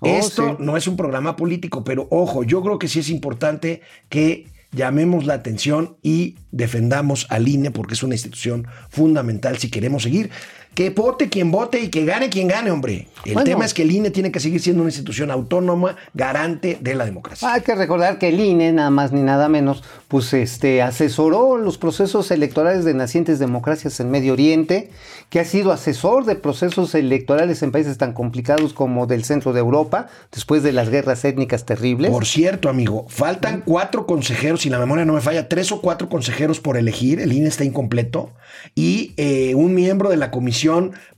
Oh, 0.00 0.06
Esto 0.06 0.56
sí. 0.58 0.64
no 0.64 0.76
es 0.76 0.86
un 0.86 0.96
programa 0.96 1.36
político, 1.36 1.82
pero 1.82 2.06
ojo, 2.10 2.44
yo 2.44 2.62
creo 2.62 2.78
que 2.78 2.88
sí 2.88 2.98
es 2.98 3.08
importante 3.08 3.80
que 4.10 4.46
llamemos 4.76 5.24
la 5.24 5.34
atención 5.34 5.96
y 6.02 6.36
defendamos 6.52 7.26
al 7.30 7.48
INE 7.48 7.70
porque 7.70 7.94
es 7.94 8.02
una 8.02 8.14
institución 8.14 8.68
fundamental 8.90 9.56
si 9.56 9.70
queremos 9.70 10.02
seguir. 10.02 10.30
Que 10.76 10.90
vote 10.90 11.30
quien 11.30 11.50
vote 11.50 11.80
y 11.80 11.88
que 11.88 12.04
gane 12.04 12.28
quien 12.28 12.48
gane, 12.48 12.70
hombre. 12.70 13.08
El 13.24 13.32
Bueno. 13.32 13.44
tema 13.48 13.64
es 13.64 13.72
que 13.72 13.80
el 13.80 13.90
INE 13.90 14.10
tiene 14.10 14.30
que 14.30 14.40
seguir 14.40 14.60
siendo 14.60 14.82
una 14.82 14.90
institución 14.90 15.30
autónoma, 15.30 15.96
garante 16.12 16.76
de 16.82 16.94
la 16.94 17.06
democracia. 17.06 17.50
Hay 17.50 17.62
que 17.62 17.74
recordar 17.74 18.18
que 18.18 18.28
el 18.28 18.38
INE, 18.38 18.72
nada 18.74 18.90
más 18.90 19.10
ni 19.10 19.22
nada 19.22 19.48
menos, 19.48 19.82
pues 20.06 20.34
este, 20.34 20.82
asesoró 20.82 21.56
los 21.56 21.78
procesos 21.78 22.30
electorales 22.30 22.84
de 22.84 22.92
nacientes 22.92 23.38
democracias 23.38 23.98
en 24.00 24.10
Medio 24.10 24.34
Oriente, 24.34 24.90
que 25.30 25.40
ha 25.40 25.46
sido 25.46 25.72
asesor 25.72 26.26
de 26.26 26.36
procesos 26.36 26.94
electorales 26.94 27.62
en 27.62 27.72
países 27.72 27.96
tan 27.96 28.12
complicados 28.12 28.74
como 28.74 29.06
del 29.06 29.24
centro 29.24 29.54
de 29.54 29.60
Europa, 29.60 30.08
después 30.30 30.62
de 30.62 30.72
las 30.72 30.90
guerras 30.90 31.24
étnicas 31.24 31.64
terribles. 31.64 32.10
Por 32.10 32.26
cierto, 32.26 32.68
amigo, 32.68 33.06
faltan 33.08 33.62
cuatro 33.64 34.06
consejeros, 34.06 34.60
si 34.60 34.68
la 34.68 34.78
memoria 34.78 35.06
no 35.06 35.14
me 35.14 35.22
falla, 35.22 35.48
tres 35.48 35.72
o 35.72 35.80
cuatro 35.80 36.10
consejeros 36.10 36.60
por 36.60 36.76
elegir, 36.76 37.18
el 37.18 37.32
INE 37.32 37.48
está 37.48 37.64
incompleto, 37.64 38.30
y 38.74 39.14
eh, 39.16 39.54
un 39.54 39.74
miembro 39.74 40.10
de 40.10 40.18
la 40.18 40.30
comisión 40.30 40.65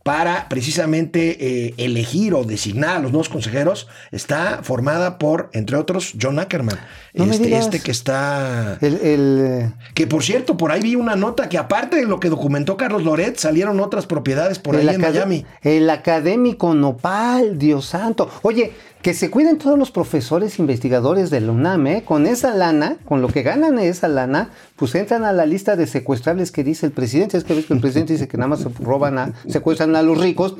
para 0.02 0.48
precisamente 0.48 1.66
eh, 1.66 1.74
elegir 1.76 2.32
o 2.32 2.44
designar 2.44 2.96
a 2.96 2.98
los 3.00 3.12
nuevos 3.12 3.28
consejeros 3.28 3.88
está 4.10 4.60
formada 4.62 5.18
por, 5.18 5.50
entre 5.52 5.76
otros, 5.76 6.14
John 6.20 6.38
Ackerman, 6.38 6.78
No 7.12 7.24
este, 7.24 7.54
este 7.56 7.80
que 7.80 7.90
está... 7.90 8.78
El, 8.80 8.94
el, 9.02 9.72
Que 9.94 10.06
por 10.06 10.22
cierto, 10.22 10.56
por 10.56 10.72
ahí 10.72 10.80
vi 10.80 10.94
una 10.94 11.14
nota 11.14 11.48
que 11.48 11.58
aparte 11.58 11.96
de 11.96 12.06
lo 12.06 12.20
que 12.20 12.30
documentó 12.30 12.76
Carlos 12.76 13.02
Loret, 13.04 13.36
salieron 13.36 13.80
otras 13.80 14.06
propiedades 14.06 14.58
por 14.58 14.76
ahí 14.76 14.88
en 14.88 15.00
Miami. 15.00 15.44
El 15.62 15.90
académico 15.90 16.74
Nopal, 16.74 17.58
Dios 17.58 17.84
santo. 17.84 18.30
Oye, 18.42 18.72
que 19.02 19.14
se 19.14 19.30
cuiden 19.30 19.58
todos 19.58 19.78
los 19.78 19.90
profesores 19.90 20.58
investigadores 20.58 21.30
del 21.30 21.50
UNAM, 21.50 21.86
¿eh? 21.86 22.02
Con 22.04 22.26
esa 22.26 22.54
lana, 22.54 22.96
con 23.04 23.22
lo 23.22 23.28
que 23.28 23.42
ganan 23.42 23.78
esa 23.78 24.08
lana, 24.08 24.50
pues 24.76 24.94
entran 24.96 25.24
a 25.24 25.32
la 25.32 25.46
lista 25.46 25.76
de 25.76 25.86
secuestrables 25.86 26.50
que 26.50 26.64
dice 26.64 26.86
el 26.86 26.92
presidente. 26.92 27.36
Es 27.36 27.44
que 27.44 27.54
ves 27.54 27.66
que 27.66 27.74
el 27.74 27.80
presidente 27.80 28.14
dice 28.14 28.26
que 28.26 28.36
nada 28.36 28.48
más 28.48 28.60
se 28.60 28.68
roban 28.80 29.18
a, 29.18 29.32
secuestran 29.48 29.94
a 29.94 30.02
los 30.02 30.18
ricos. 30.18 30.56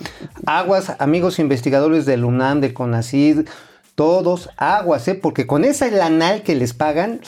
Aguas, 0.47 0.93
amigos 1.01 1.39
investigadores 1.41 2.07
del 2.07 2.25
UNAM, 2.25 2.61
del 2.61 2.75
CONACID, 2.75 3.49
todos 3.97 4.51
aguas, 4.57 5.09
¿eh? 5.09 5.15
Porque 5.17 5.47
con 5.49 5.65
esa 5.65 5.91
lanal 5.91 6.43
que 6.43 6.55
les 6.55 6.75
pagan, 6.75 7.21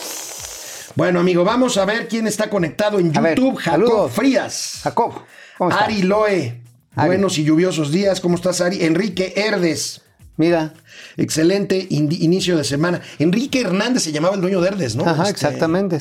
Bueno, 0.95 1.21
amigo, 1.21 1.45
vamos 1.45 1.77
a 1.77 1.85
ver 1.85 2.07
quién 2.07 2.29
está 2.29 2.49
conectado 2.51 3.01
en 3.01 3.13
ver, 3.13 3.37
YouTube. 3.37 3.57
Jacob 3.57 3.73
saludos. 3.73 4.13
Frías. 4.13 4.81
Jacob. 4.83 5.13
Ari 5.59 6.03
Loe. 6.03 6.63
Ari. 6.95 7.09
Buenos 7.09 7.39
y 7.39 7.45
lluviosos 7.45 7.91
días. 7.91 8.21
¿Cómo 8.21 8.37
estás, 8.37 8.61
Ari? 8.61 8.85
Enrique 8.85 9.33
Herdes. 9.37 10.03
Mira, 10.41 10.73
Excelente 11.19 11.87
inicio 11.91 12.57
de 12.57 12.65
semana. 12.65 13.01
Enrique 13.19 13.61
Hernández 13.61 14.03
se 14.05 14.13
llamaba 14.13 14.35
el 14.37 14.41
dueño 14.41 14.61
de 14.63 14.69
Herdes, 14.69 14.97
¿no? 14.97 15.05
ajá, 15.05 15.25
Este, 15.25 15.33
exactamente. 15.33 15.99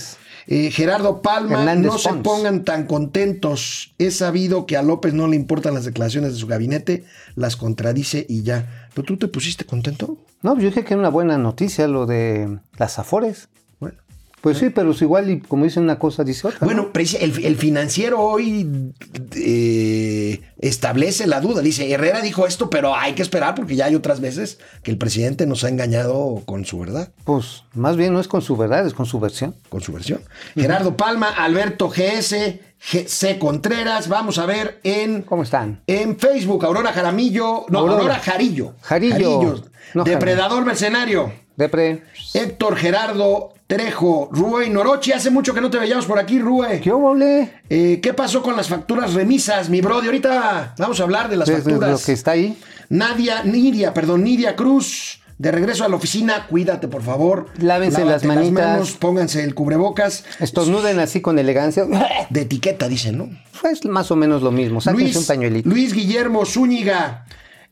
eh, 0.48 0.72
Gerardo 0.72 1.22
Palma, 1.22 1.60
Hernández 1.60 1.92
no 1.92 1.98
se 1.98 2.14
pongan 2.14 2.64
tan 2.64 2.86
contentos. 2.86 3.94
He 3.98 4.12
sabido 4.12 4.66
que 4.66 4.78
a 4.78 4.82
López 4.82 5.14
no 5.14 5.28
le 5.28 5.36
importan 5.36 5.74
las 5.74 5.84
declaraciones 5.84 6.34
de 6.34 6.40
su 6.40 6.48
gabinete, 6.48 7.04
las 7.36 7.58
contradice 7.58 8.26
y 8.30 8.44
ya. 8.44 8.88
¿Pero 8.94 9.06
tú 9.06 9.18
te 9.18 9.28
pusiste 9.28 9.66
contento? 9.66 10.18
No, 10.42 10.56
yo 10.58 10.68
dije 10.68 10.86
que 10.86 10.94
era 10.94 11.00
una 11.02 11.10
buena 11.10 11.38
noticia 11.38 11.88
lo 11.90 12.06
de 12.06 12.60
las 12.78 12.98
Afores. 12.98 13.50
Pues 14.42 14.58
sí, 14.58 14.70
pero 14.70 14.92
es 14.92 15.02
igual 15.02 15.30
y 15.30 15.40
como 15.42 15.66
dice 15.66 15.80
una 15.80 16.00
cosa, 16.00 16.24
dice 16.24 16.48
otra. 16.48 16.60
¿no? 16.62 16.66
Bueno, 16.66 16.92
el, 16.96 17.46
el 17.46 17.56
financiero 17.58 18.20
hoy 18.22 18.94
eh, 19.36 20.42
establece 20.60 21.28
la 21.28 21.42
duda. 21.42 21.62
Dice, 21.62 21.92
Herrera 21.92 22.22
dijo 22.22 22.48
esto, 22.48 22.70
pero 22.70 22.96
hay 22.96 23.14
que 23.14 23.22
esperar 23.22 23.56
porque 23.56 23.76
ya 23.76 23.86
hay 23.86 23.96
otras 23.96 24.20
veces 24.22 24.60
que 24.84 24.92
el 24.92 24.98
presidente 24.98 25.46
nos 25.46 25.64
ha 25.64 25.70
engañado 25.70 26.42
con 26.46 26.66
su 26.66 26.80
verdad, 26.80 27.12
Pues 27.24 27.64
más 27.74 27.98
bien 27.98 28.14
no 28.14 28.20
es 28.20 28.28
con 28.28 28.42
su 28.42 28.56
verdad, 28.56 28.86
es 28.86 28.94
con 28.94 29.06
su 29.06 29.20
versión. 29.20 29.56
con 29.70 29.82
su 29.82 29.92
versión. 29.92 30.22
Gerardo 30.56 30.96
Palma, 30.96 31.30
Alberto 31.30 31.90
GS, 31.90 32.60
GC 32.92 33.40
Contreras, 33.40 34.08
vamos 34.08 34.38
a 34.38 34.46
ver 34.46 34.80
en, 34.84 35.22
¿Cómo 35.24 35.44
están? 35.44 35.82
en 35.88 36.18
Facebook, 36.18 36.66
Aurora 36.66 36.94
Jaramillo, 36.94 37.66
no, 37.70 37.80
Aurora. 37.80 38.02
Aurora, 38.02 38.20
Jarillo. 38.20 38.76
Jarillo. 38.82 39.64
No, 39.94 40.04
Depredador 40.04 40.66
Mercenario. 40.66 41.34
Depre. 41.60 42.04
Héctor 42.34 42.78
Gerardo 42.78 43.54
Trejo, 43.68 44.30
Rue 44.32 44.70
Norochi, 44.70 45.12
hace 45.12 45.30
mucho 45.30 45.54
que 45.54 45.60
no 45.60 45.70
te 45.70 45.78
veíamos 45.78 46.06
por 46.06 46.18
aquí, 46.18 46.40
Rue. 46.40 46.80
¿Qué 46.80 46.90
ole? 46.94 47.52
Eh, 47.70 48.00
¿Qué 48.02 48.14
pasó 48.14 48.42
con 48.42 48.56
las 48.56 48.70
facturas 48.70 49.14
remisas, 49.14 49.70
mi 49.70 49.82
brody? 49.82 50.06
Ahorita 50.06 50.74
vamos 50.78 51.02
a 51.02 51.04
hablar 51.04 51.30
de 51.30 51.36
las 51.36 51.52
facturas. 51.52 51.92
lo 51.92 52.00
que 52.06 52.14
está 52.14 52.32
ahí. 52.32 52.58
Nadia, 52.88 53.44
Nidia, 53.44 53.94
perdón, 53.94 54.24
Nidia 54.24 54.56
Cruz, 54.56 55.20
de 55.38 55.52
regreso 55.52 55.84
a 55.84 55.90
la 55.90 55.98
oficina, 55.98 56.48
cuídate, 56.48 56.88
por 56.88 57.02
favor. 57.04 57.48
Lávense 57.58 58.06
Lávate 58.06 58.14
las 58.14 58.24
manitas. 58.24 58.68
manos, 58.70 58.92
pónganse 58.94 59.44
el 59.44 59.54
cubrebocas. 59.54 60.24
Estornuden 60.40 60.98
así 61.00 61.20
con 61.20 61.40
elegancia. 61.40 61.86
De 62.30 62.42
etiqueta, 62.42 62.88
dicen, 62.88 63.18
¿no? 63.18 63.30
Pues 63.62 63.84
más 63.84 64.10
o 64.12 64.16
menos 64.16 64.42
lo 64.44 64.52
mismo. 64.52 64.80
Sáquense 64.80 65.20
un 65.20 65.26
pañuelito. 65.26 65.68
Luis 65.68 65.92
Guillermo 65.92 66.46
Zúñiga, 66.46 67.26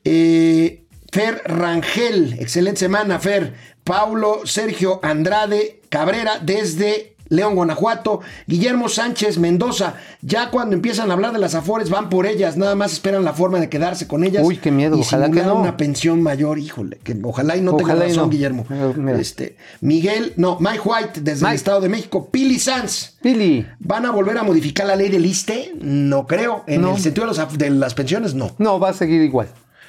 eh, 0.03 0.86
Fer 1.11 1.41
Rangel, 1.45 2.33
excelente 2.39 2.79
semana, 2.79 3.19
Fer. 3.19 3.53
Paulo 3.83 4.41
Sergio 4.45 4.99
Andrade 5.01 5.79
Cabrera 5.89 6.39
desde 6.41 7.15
León, 7.29 7.55
Guanajuato. 7.55 8.21
Guillermo 8.45 8.87
Sánchez 8.89 9.37
Mendoza, 9.37 9.95
ya 10.21 10.49
cuando 10.49 10.75
empiezan 10.75 11.09
a 11.09 11.13
hablar 11.13 11.33
de 11.33 11.39
las 11.39 11.55
afores 11.55 11.89
van 11.89 12.09
por 12.09 12.25
ellas, 12.25 12.55
nada 12.57 12.75
más 12.75 12.93
esperan 12.93 13.23
la 13.25 13.33
forma 13.33 13.59
de 13.59 13.69
quedarse 13.69 14.07
con 14.07 14.23
ellas. 14.23 14.43
Uy, 14.45 14.57
qué 14.57 14.71
miedo, 14.71 14.97
y 14.97 15.01
ojalá 15.01 15.29
que 15.29 15.43
no. 15.43 15.55
una 15.55 15.75
pensión 15.77 16.21
mayor, 16.21 16.57
híjole, 16.59 16.99
que 17.03 17.17
ojalá 17.23 17.57
y 17.57 17.61
no 17.61 17.71
Ojalá 17.73 17.93
tenga 17.95 18.05
razón, 18.07 18.23
no. 18.23 18.29
Guillermo. 18.29 18.65
Mira. 18.69 19.19
Este, 19.19 19.57
Miguel, 19.81 20.33
no, 20.37 20.57
Mike 20.59 20.81
White 20.83 21.21
desde 21.21 21.47
el. 21.47 21.53
Estado 21.55 21.81
de 21.81 21.89
México. 21.89 22.29
Pili 22.29 22.59
Sanz. 22.59 23.17
Pili. 23.21 23.65
¿Van 23.79 24.05
a 24.05 24.11
volver 24.11 24.37
a 24.37 24.43
modificar 24.43 24.85
la 24.87 24.95
ley 24.95 25.09
del 25.09 25.25
ISTE? 25.25 25.73
No 25.81 26.27
creo. 26.27 26.63
En 26.67 26.81
No. 26.81 26.95
el 26.95 27.01
sentido 27.01 27.27
de, 27.27 27.33
los 27.37 27.57
de 27.57 27.69
las 27.71 27.93
pensiones, 27.93 28.35
no. 28.35 28.51
No, 28.57 28.79
va 28.79 28.89
a 28.89 28.93
seguir 28.93 29.21
igual. 29.21 29.47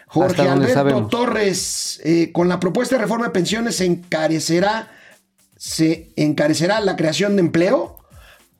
Jorge 0.08 0.42
Alberto 0.42 0.74
sabemos. 0.74 1.10
Torres, 1.10 2.00
eh, 2.04 2.32
con 2.32 2.48
la 2.48 2.58
propuesta 2.58 2.96
de 2.96 3.02
reforma 3.02 3.26
de 3.26 3.30
pensiones 3.32 3.76
se 3.76 3.84
encarecerá, 3.84 4.90
se 5.56 6.10
encarecerá 6.16 6.80
la 6.80 6.96
creación 6.96 7.36
de 7.36 7.42
empleo, 7.42 7.98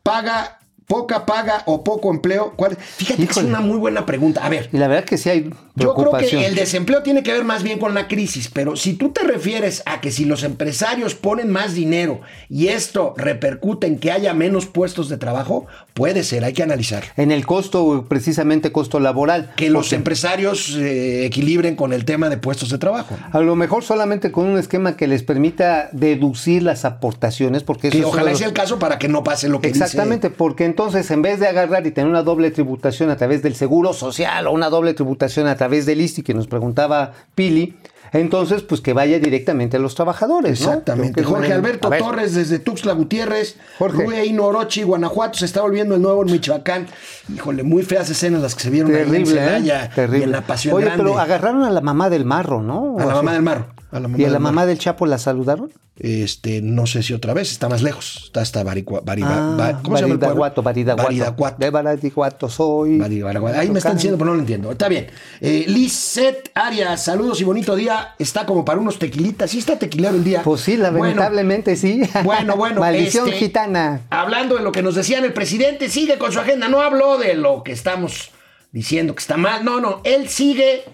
paga, 0.02 0.57
poca 0.88 1.26
paga 1.26 1.62
o 1.66 1.85
poco 1.85 2.11
empleo. 2.11 2.54
¿Cuál? 2.57 2.76
Fíjate 2.76 3.25
que 3.26 3.30
es 3.30 3.37
una 3.37 3.61
muy 3.61 3.76
buena 3.78 4.07
pregunta. 4.07 4.45
A 4.45 4.49
ver, 4.49 4.68
Y 4.73 4.78
la 4.78 4.88
verdad 4.88 5.04
que 5.04 5.18
sí 5.18 5.28
hay 5.28 5.45
yo 5.45 5.50
creo 5.95 5.95
preocupación. 5.95 6.40
que 6.40 6.47
el 6.49 6.54
desempleo 6.57 7.02
tiene 7.02 7.23
que 7.23 7.33
ver 7.33 7.45
más 7.45 7.62
bien 7.62 7.78
con 7.78 7.95
la 7.95 8.09
crisis, 8.09 8.50
pero 8.52 8.75
si 8.75 8.95
tú 8.95 9.11
te 9.11 9.23
refieres 9.23 9.83
a 9.87 10.00
que 10.00 10.11
si 10.11 10.25
los 10.25 10.42
empresarios 10.42 11.14
ponen 11.14 11.50
más 11.50 11.75
dinero 11.75 12.21
y 12.49 12.68
esto 12.68 13.14
repercute 13.16 13.87
en 13.87 13.99
que 13.99 14.11
haya 14.11 14.33
menos 14.35 14.66
puestos 14.66 15.09
de 15.11 15.18
trabajo, 15.18 15.66
puede 15.95 16.25
ser, 16.25 16.42
hay 16.45 16.54
que 16.54 16.62
analizar. 16.62 17.04
En 17.16 17.30
el 17.33 17.45
costo, 17.45 18.07
precisamente 18.09 18.73
costo 18.73 18.99
laboral. 18.99 19.52
Que 19.57 19.68
los 19.68 19.92
empresarios 19.92 20.75
eh, 20.76 21.26
equilibren 21.26 21.76
con 21.76 21.92
el 21.92 22.07
tema 22.07 22.30
de 22.30 22.38
puestos 22.38 22.71
de 22.71 22.78
trabajo. 22.78 23.14
A 23.30 23.40
lo 23.40 23.54
mejor 23.57 23.85
solamente 23.85 24.33
con 24.33 24.47
un 24.47 24.59
esquema 24.59 24.97
que 24.97 25.07
les 25.07 25.23
permita 25.23 25.90
deducir 25.92 26.62
las 26.62 26.87
aportaciones, 26.87 27.62
porque 27.62 27.88
eso 27.88 27.92
Que 27.97 28.00
es 28.00 28.07
ojalá 28.07 28.35
sea 28.35 28.47
el 28.47 28.54
caso 28.54 28.78
para 28.78 28.99
que 28.99 29.09
no 29.09 29.23
pase 29.23 29.49
lo 29.50 29.61
que 29.61 29.68
Exactamente, 29.68 30.30
porque 30.30 30.64
entonces 30.78 31.11
en 31.11 31.23
vez 31.23 31.40
de 31.40 31.49
agarrar 31.49 31.85
y 31.88 31.90
tener 31.90 32.08
una 32.08 32.23
doble 32.23 32.52
tributación 32.52 33.11
a 33.11 33.16
través 33.16 33.42
del 33.42 33.56
seguro 33.56 33.92
social 33.92 34.47
o 34.47 34.52
una 34.52 34.70
doble 34.70 34.94
tributación 34.94 35.49
a 35.49 35.56
través 35.56 35.87
del 35.87 36.00
ISTI 36.00 36.23
que 36.23 36.35
nos 36.35 36.47
preguntaba 36.47 37.14
Pili, 37.35 37.75
entonces 38.12 38.62
pues 38.62 38.80
que 38.80 38.92
vaya 38.92 39.18
directamente 39.18 39.76
a 39.76 39.80
los 39.80 39.97
trabajadores. 39.97 40.61
Exactamente. 40.61 41.25
Jorge 41.25 41.52
Alberto 41.52 41.90
Torres 41.90 42.37
desde 42.37 42.61
Tuxtla 42.61 42.92
Gutiérrez, 42.92 43.56
Jorge. 43.80 44.04
Rue 44.04 44.38
Orochi, 44.38 44.85
Guanajuato, 44.85 45.40
se 45.40 45.47
está 45.47 45.62
volviendo 45.62 45.97
el 45.97 46.02
nuevo 46.02 46.23
en 46.23 46.30
Michoacán. 46.30 46.87
Híjole, 47.35 47.64
muy 47.64 47.82
feas 47.82 48.08
escenas 48.08 48.40
las 48.40 48.54
que 48.54 48.62
se 48.62 48.70
vieron 48.70 48.94
ahí 48.94 49.02
en 49.02 49.08
Terrible, 49.08 49.35
Celaya 49.35 49.87
¿eh? 49.87 49.90
Terrible. 49.92 50.18
y 50.20 50.23
en 50.23 50.30
la 50.30 50.42
Pasión 50.42 50.76
Oye, 50.76 50.85
Grande. 50.85 51.02
pero 51.02 51.18
agarraron 51.18 51.64
a 51.64 51.70
la 51.70 51.80
mamá 51.80 52.08
del 52.08 52.25
marro, 52.25 52.62
¿no? 52.62 52.94
a 53.00 53.04
la 53.04 53.14
mamá 53.16 53.32
del 53.32 53.42
marro. 53.42 53.66
A 53.90 54.00
la 54.00 54.11
¿Y 54.18 54.25
a 54.25 54.28
la 54.30 54.38
mamá 54.38 54.66
del 54.66 54.78
Chapo 54.78 55.07
la 55.07 55.16
saludaron? 55.16 55.73
Este, 55.97 56.61
no 56.62 56.87
sé 56.87 57.02
si 57.02 57.12
otra 57.14 57.33
vez, 57.35 57.50
está 57.50 57.68
más 57.68 57.83
lejos. 57.83 58.23
Está 58.26 58.42
hasta 58.42 58.62
Baricua, 58.62 59.00
Bari- 59.02 59.23
Ah, 59.25 59.80
¿Cómo 59.83 59.97
se 59.97 60.02
llama? 60.02 60.14
Baridaguato, 60.16 60.62
Baridaguato. 60.62 61.02
Baridaguato. 61.09 61.57
De 61.59 61.71
Baridaguato 61.71 62.49
soy. 62.49 62.99
Bari- 62.99 63.23
Baraguato. 63.23 63.59
Ahí 63.59 63.71
me 63.71 63.78
están 63.78 63.95
diciendo, 63.97 64.16
pero 64.18 64.30
no 64.30 64.35
lo 64.37 64.40
entiendo. 64.40 64.71
Está 64.71 64.88
bien. 64.88 65.07
Eh, 65.40 65.64
Lizeth 65.66 66.50
Arias, 66.54 67.02
saludos 67.04 67.40
y 67.40 67.45
bonito 67.45 67.75
día. 67.75 68.14
Está 68.18 68.47
como 68.47 68.64
para 68.64 68.78
unos 68.78 68.99
tequilitas. 68.99 69.50
Sí 69.50 69.59
está 69.59 69.78
tequilero 69.78 70.14
el 70.14 70.23
día. 70.23 70.42
Pues 70.45 70.61
sí, 70.61 70.76
Bueno, 70.76 70.92
lamentablemente 71.00 71.75
sí. 71.75 72.02
Bueno, 72.23 72.57
bueno. 72.57 72.80
Maldición 72.80 73.26
este, 73.28 73.38
gitana. 73.40 74.02
Hablando 74.11 74.57
de 74.57 74.62
lo 74.62 74.71
que 74.71 74.83
nos 74.83 74.95
decían, 74.95 75.25
el 75.25 75.33
presidente 75.33 75.88
sigue 75.88 76.18
con 76.18 76.30
su 76.30 76.38
agenda. 76.38 76.68
No 76.68 76.80
habló 76.83 77.18
de 77.18 77.35
lo 77.35 77.64
que 77.64 77.73
estamos 77.73 78.30
diciendo 78.71 79.14
que 79.14 79.21
está 79.21 79.37
mal. 79.37 79.64
No, 79.64 79.80
no. 79.80 80.00
Él 80.04 80.28
sigue 80.28 80.85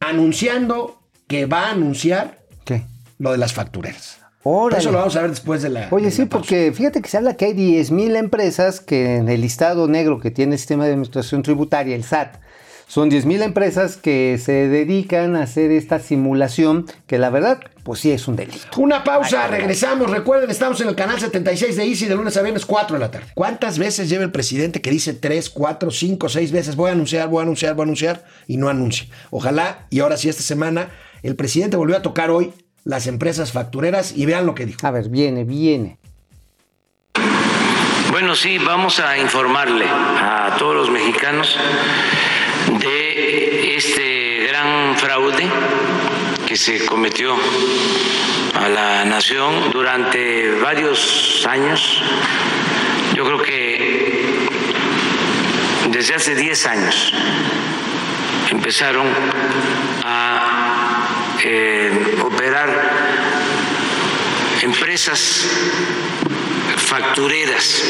anunciando 0.00 0.95
que 1.26 1.46
va 1.46 1.68
a 1.68 1.70
anunciar 1.72 2.38
¿Qué? 2.64 2.82
lo 3.18 3.32
de 3.32 3.38
las 3.38 3.52
factureras. 3.52 4.18
Eso 4.76 4.92
lo 4.92 4.98
vamos 4.98 5.16
a 5.16 5.22
ver 5.22 5.30
después 5.30 5.60
de 5.62 5.70
la. 5.70 5.88
Oye, 5.90 6.06
de 6.06 6.10
sí, 6.12 6.22
la 6.22 6.28
porque 6.28 6.72
fíjate 6.72 7.02
que 7.02 7.08
se 7.08 7.16
habla 7.16 7.36
que 7.36 7.46
hay 7.46 7.52
10.000 7.52 8.16
empresas 8.16 8.78
que 8.78 9.16
en 9.16 9.28
el 9.28 9.40
listado 9.40 9.88
negro 9.88 10.20
que 10.20 10.30
tiene 10.30 10.52
el 10.52 10.58
sistema 10.60 10.84
de 10.84 10.92
administración 10.92 11.42
tributaria, 11.42 11.96
el 11.96 12.04
SAT, 12.04 12.36
son 12.86 13.10
10.000 13.10 13.42
empresas 13.42 13.96
que 13.96 14.38
se 14.40 14.68
dedican 14.68 15.34
a 15.34 15.42
hacer 15.42 15.72
esta 15.72 15.98
simulación, 15.98 16.86
que 17.08 17.18
la 17.18 17.30
verdad, 17.30 17.58
pues 17.82 17.98
sí 17.98 18.12
es 18.12 18.28
un 18.28 18.36
delito. 18.36 18.60
Una 18.76 19.02
pausa, 19.02 19.48
regresamos. 19.48 20.08
Recuerden, 20.08 20.48
estamos 20.48 20.80
en 20.80 20.88
el 20.88 20.94
canal 20.94 21.18
76 21.18 21.74
de 21.74 21.84
Easy 21.84 22.06
de 22.06 22.14
lunes 22.14 22.36
a 22.36 22.42
viernes, 22.42 22.64
4 22.64 22.94
de 22.94 23.00
la 23.00 23.10
tarde. 23.10 23.26
¿Cuántas 23.34 23.80
veces 23.80 24.08
lleva 24.08 24.22
el 24.22 24.30
presidente 24.30 24.80
que 24.80 24.92
dice 24.92 25.14
3, 25.14 25.50
4, 25.50 25.90
5, 25.90 26.28
6 26.28 26.52
veces 26.52 26.76
voy 26.76 26.90
a 26.90 26.92
anunciar, 26.92 27.28
voy 27.28 27.40
a 27.40 27.42
anunciar, 27.42 27.74
voy 27.74 27.82
a 27.82 27.86
anunciar 27.86 28.24
y 28.46 28.56
no 28.58 28.68
anuncia? 28.68 29.08
Ojalá, 29.30 29.86
y 29.90 29.98
ahora 29.98 30.16
sí, 30.16 30.28
esta 30.28 30.42
semana, 30.42 30.90
el 31.26 31.34
presidente 31.34 31.76
volvió 31.76 31.96
a 31.96 32.02
tocar 32.02 32.30
hoy 32.30 32.52
las 32.84 33.08
empresas 33.08 33.50
factureras 33.50 34.12
y 34.16 34.26
vean 34.26 34.46
lo 34.46 34.54
que 34.54 34.64
dijo. 34.64 34.86
A 34.86 34.92
ver, 34.92 35.08
viene, 35.08 35.42
viene. 35.42 35.98
Bueno, 38.12 38.36
sí, 38.36 38.58
vamos 38.58 39.00
a 39.00 39.18
informarle 39.18 39.86
a 39.88 40.54
todos 40.56 40.76
los 40.76 40.90
mexicanos 40.90 41.58
de 42.78 43.76
este 43.76 44.46
gran 44.48 44.96
fraude 44.96 45.48
que 46.46 46.56
se 46.56 46.86
cometió 46.86 47.34
a 48.54 48.68
la 48.68 49.04
nación 49.04 49.72
durante 49.72 50.52
varios 50.60 51.44
años. 51.48 52.02
Yo 53.16 53.24
creo 53.24 53.42
que 53.42 54.48
desde 55.90 56.14
hace 56.14 56.36
10 56.36 56.66
años 56.66 57.12
empezaron 58.48 59.08
a 60.04 60.55
eh, 61.48 62.16
operar 62.24 62.68
empresas 64.62 65.46
factureras. 66.76 67.84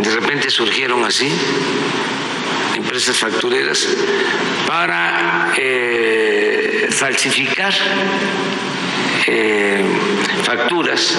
De 0.00 0.10
repente 0.10 0.48
surgieron 0.48 1.04
así, 1.04 1.30
empresas 2.74 3.18
factureras, 3.18 3.86
para 4.66 5.52
eh, 5.58 6.88
falsificar 6.90 7.74
eh, 9.26 9.84
facturas, 10.42 11.18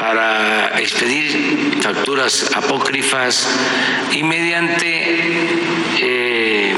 para 0.00 0.80
expedir 0.80 1.78
facturas 1.82 2.50
apócrifas 2.54 3.48
y 4.12 4.22
mediante 4.22 5.26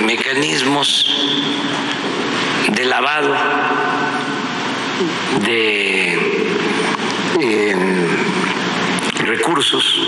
mecanismos 0.09 1.05
de 2.73 2.85
lavado 2.87 3.37
de 5.44 6.14
eh, 7.38 7.77
recursos 9.18 10.01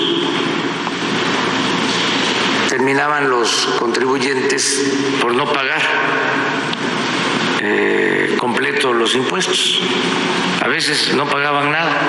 terminaban 2.71 3.29
los 3.29 3.67
contribuyentes 3.79 4.91
por 5.21 5.35
no 5.35 5.53
pagar 5.53 5.83
eh, 7.61 8.37
completo 8.39 8.95
los 8.95 9.15
impuestos. 9.15 9.83
A 10.63 10.69
veces 10.69 11.15
no 11.15 11.29
pagaban 11.29 11.73
nada. 11.73 12.01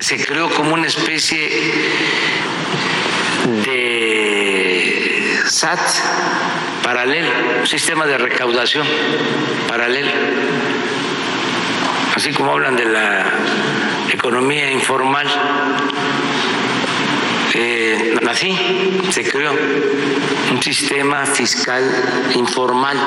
Se 0.00 0.16
creó 0.24 0.48
como 0.48 0.72
una 0.72 0.86
especie 0.86 1.38
de 3.66 4.25
SAT 5.56 5.80
paralelo, 6.82 7.30
un 7.60 7.66
sistema 7.66 8.04
de 8.04 8.18
recaudación 8.18 8.86
paralelo. 9.66 10.10
Así 12.14 12.30
como 12.34 12.50
hablan 12.50 12.76
de 12.76 12.84
la 12.84 13.24
economía 14.12 14.70
informal, 14.70 15.26
eh, 17.54 18.18
así 18.28 18.54
se 19.10 19.24
creó 19.24 19.52
un 20.52 20.62
sistema 20.62 21.24
fiscal 21.24 21.84
informal. 22.34 22.98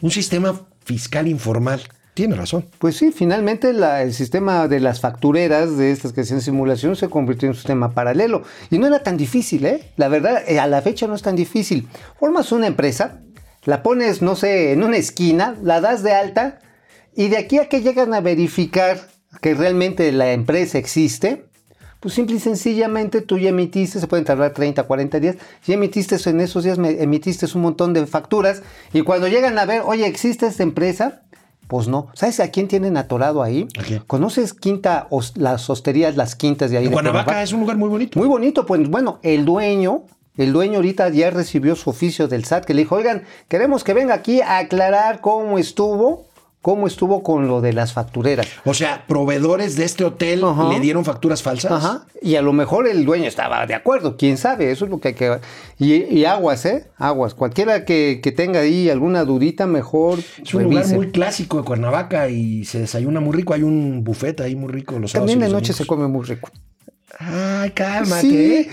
Un 0.00 0.10
sistema 0.10 0.58
fiscal 0.86 1.28
informal. 1.28 1.82
Tiene 2.14 2.34
razón. 2.34 2.66
Pues 2.78 2.96
sí, 2.96 3.12
finalmente 3.12 3.70
el 3.70 4.12
sistema 4.12 4.68
de 4.68 4.80
las 4.80 5.00
factureras 5.00 5.76
de 5.76 5.92
estas 5.92 6.12
que 6.12 6.22
hacían 6.22 6.40
simulación 6.40 6.96
se 6.96 7.08
convirtió 7.08 7.46
en 7.46 7.50
un 7.50 7.56
sistema 7.56 7.92
paralelo. 7.92 8.42
Y 8.70 8.78
no 8.78 8.86
era 8.86 9.02
tan 9.02 9.16
difícil, 9.16 9.64
¿eh? 9.64 9.92
La 9.96 10.08
verdad, 10.08 10.42
eh, 10.46 10.58
a 10.58 10.66
la 10.66 10.82
fecha 10.82 11.06
no 11.06 11.14
es 11.14 11.22
tan 11.22 11.36
difícil. 11.36 11.88
Formas 12.18 12.52
una 12.52 12.66
empresa, 12.66 13.20
la 13.64 13.82
pones, 13.82 14.22
no 14.22 14.36
sé, 14.36 14.72
en 14.72 14.82
una 14.82 14.96
esquina, 14.96 15.56
la 15.62 15.80
das 15.80 16.02
de 16.02 16.12
alta 16.12 16.58
y 17.14 17.28
de 17.28 17.38
aquí 17.38 17.58
a 17.58 17.68
que 17.68 17.82
llegan 17.82 18.14
a 18.14 18.20
verificar 18.20 19.08
que 19.40 19.54
realmente 19.54 20.10
la 20.12 20.32
empresa 20.32 20.78
existe, 20.78 21.46
pues 22.00 22.14
simple 22.14 22.36
y 22.36 22.40
sencillamente 22.40 23.20
tú 23.20 23.38
ya 23.38 23.50
emitiste, 23.50 24.00
se 24.00 24.06
pueden 24.06 24.24
tardar 24.24 24.52
30, 24.52 24.82
40 24.84 25.20
días, 25.20 25.36
ya 25.66 25.74
emitiste 25.74 26.16
en 26.28 26.40
esos 26.40 26.64
días, 26.64 26.78
emitiste 26.78 27.46
un 27.54 27.60
montón 27.60 27.92
de 27.92 28.06
facturas 28.06 28.62
y 28.92 29.02
cuando 29.02 29.28
llegan 29.28 29.58
a 29.58 29.66
ver, 29.66 29.82
oye, 29.84 30.06
¿existe 30.06 30.46
esta 30.46 30.62
empresa? 30.62 31.22
Pues 31.70 31.86
no. 31.88 32.08
¿Sabes 32.14 32.40
a 32.40 32.48
quién 32.50 32.66
tienen 32.66 32.96
atorado 32.96 33.42
ahí? 33.44 33.68
¿A 33.78 33.82
quién? 33.84 34.00
¿Conoces 34.08 34.52
Quinta, 34.54 35.06
Os- 35.08 35.36
las 35.36 35.70
hosterías, 35.70 36.16
las 36.16 36.34
quintas 36.34 36.72
de 36.72 36.78
ahí? 36.78 36.86
de 36.86 36.90
Cuernavaca? 36.92 37.40
es 37.42 37.52
un 37.52 37.60
lugar 37.60 37.76
muy 37.78 37.88
bonito. 37.88 38.18
Muy 38.18 38.26
bonito, 38.26 38.66
pues 38.66 38.90
bueno, 38.90 39.20
el 39.22 39.44
dueño, 39.44 40.02
el 40.36 40.52
dueño 40.52 40.76
ahorita 40.76 41.08
ya 41.10 41.30
recibió 41.30 41.76
su 41.76 41.90
oficio 41.90 42.26
del 42.26 42.44
SAT 42.44 42.64
que 42.64 42.74
le 42.74 42.82
dijo, 42.82 42.96
oigan, 42.96 43.22
queremos 43.46 43.84
que 43.84 43.94
venga 43.94 44.14
aquí 44.14 44.40
a 44.40 44.58
aclarar 44.58 45.20
cómo 45.20 45.58
estuvo, 45.58 46.26
cómo 46.62 46.86
estuvo 46.86 47.22
con 47.22 47.48
lo 47.48 47.60
de 47.60 47.72
las 47.72 47.92
factureras. 47.92 48.46
O 48.64 48.74
sea, 48.74 49.06
proveedores 49.06 49.76
de 49.76 49.84
este 49.84 50.04
hotel 50.04 50.44
Ajá. 50.44 50.68
le 50.68 50.80
dieron 50.80 51.04
facturas 51.04 51.42
falsas. 51.42 51.72
Ajá. 51.72 52.06
Y 52.20 52.36
a 52.36 52.42
lo 52.42 52.52
mejor 52.52 52.86
el 52.86 53.04
dueño 53.04 53.26
estaba 53.26 53.66
de 53.66 53.74
acuerdo, 53.74 54.16
quién 54.16 54.36
sabe, 54.36 54.70
eso 54.70 54.84
es 54.84 54.90
lo 54.90 55.00
que 55.00 55.08
hay 55.08 55.14
que... 55.14 55.38
Y, 55.78 55.94
y 55.94 56.24
aguas, 56.26 56.66
¿eh? 56.66 56.86
Aguas. 56.98 57.34
Cualquiera 57.34 57.84
que, 57.84 58.20
que 58.22 58.32
tenga 58.32 58.60
ahí 58.60 58.90
alguna 58.90 59.24
dudita, 59.24 59.66
mejor... 59.66 60.18
Es 60.42 60.52
un 60.54 60.64
lugar 60.64 60.86
muy 60.88 61.10
clásico 61.10 61.58
de 61.58 61.64
Cuernavaca 61.64 62.28
y 62.28 62.64
se 62.64 62.80
desayuna 62.80 63.20
muy 63.20 63.34
rico. 63.34 63.54
Hay 63.54 63.62
un 63.62 64.04
buffet 64.04 64.40
ahí 64.40 64.54
muy 64.54 64.70
rico 64.70 64.98
los 64.98 65.12
También 65.12 65.40
de 65.40 65.48
noche 65.48 65.72
se 65.72 65.86
come 65.86 66.08
muy 66.08 66.26
rico. 66.26 66.50
Ay, 67.18 67.70
cálmate. 67.70 68.20
Sí, 68.20 68.68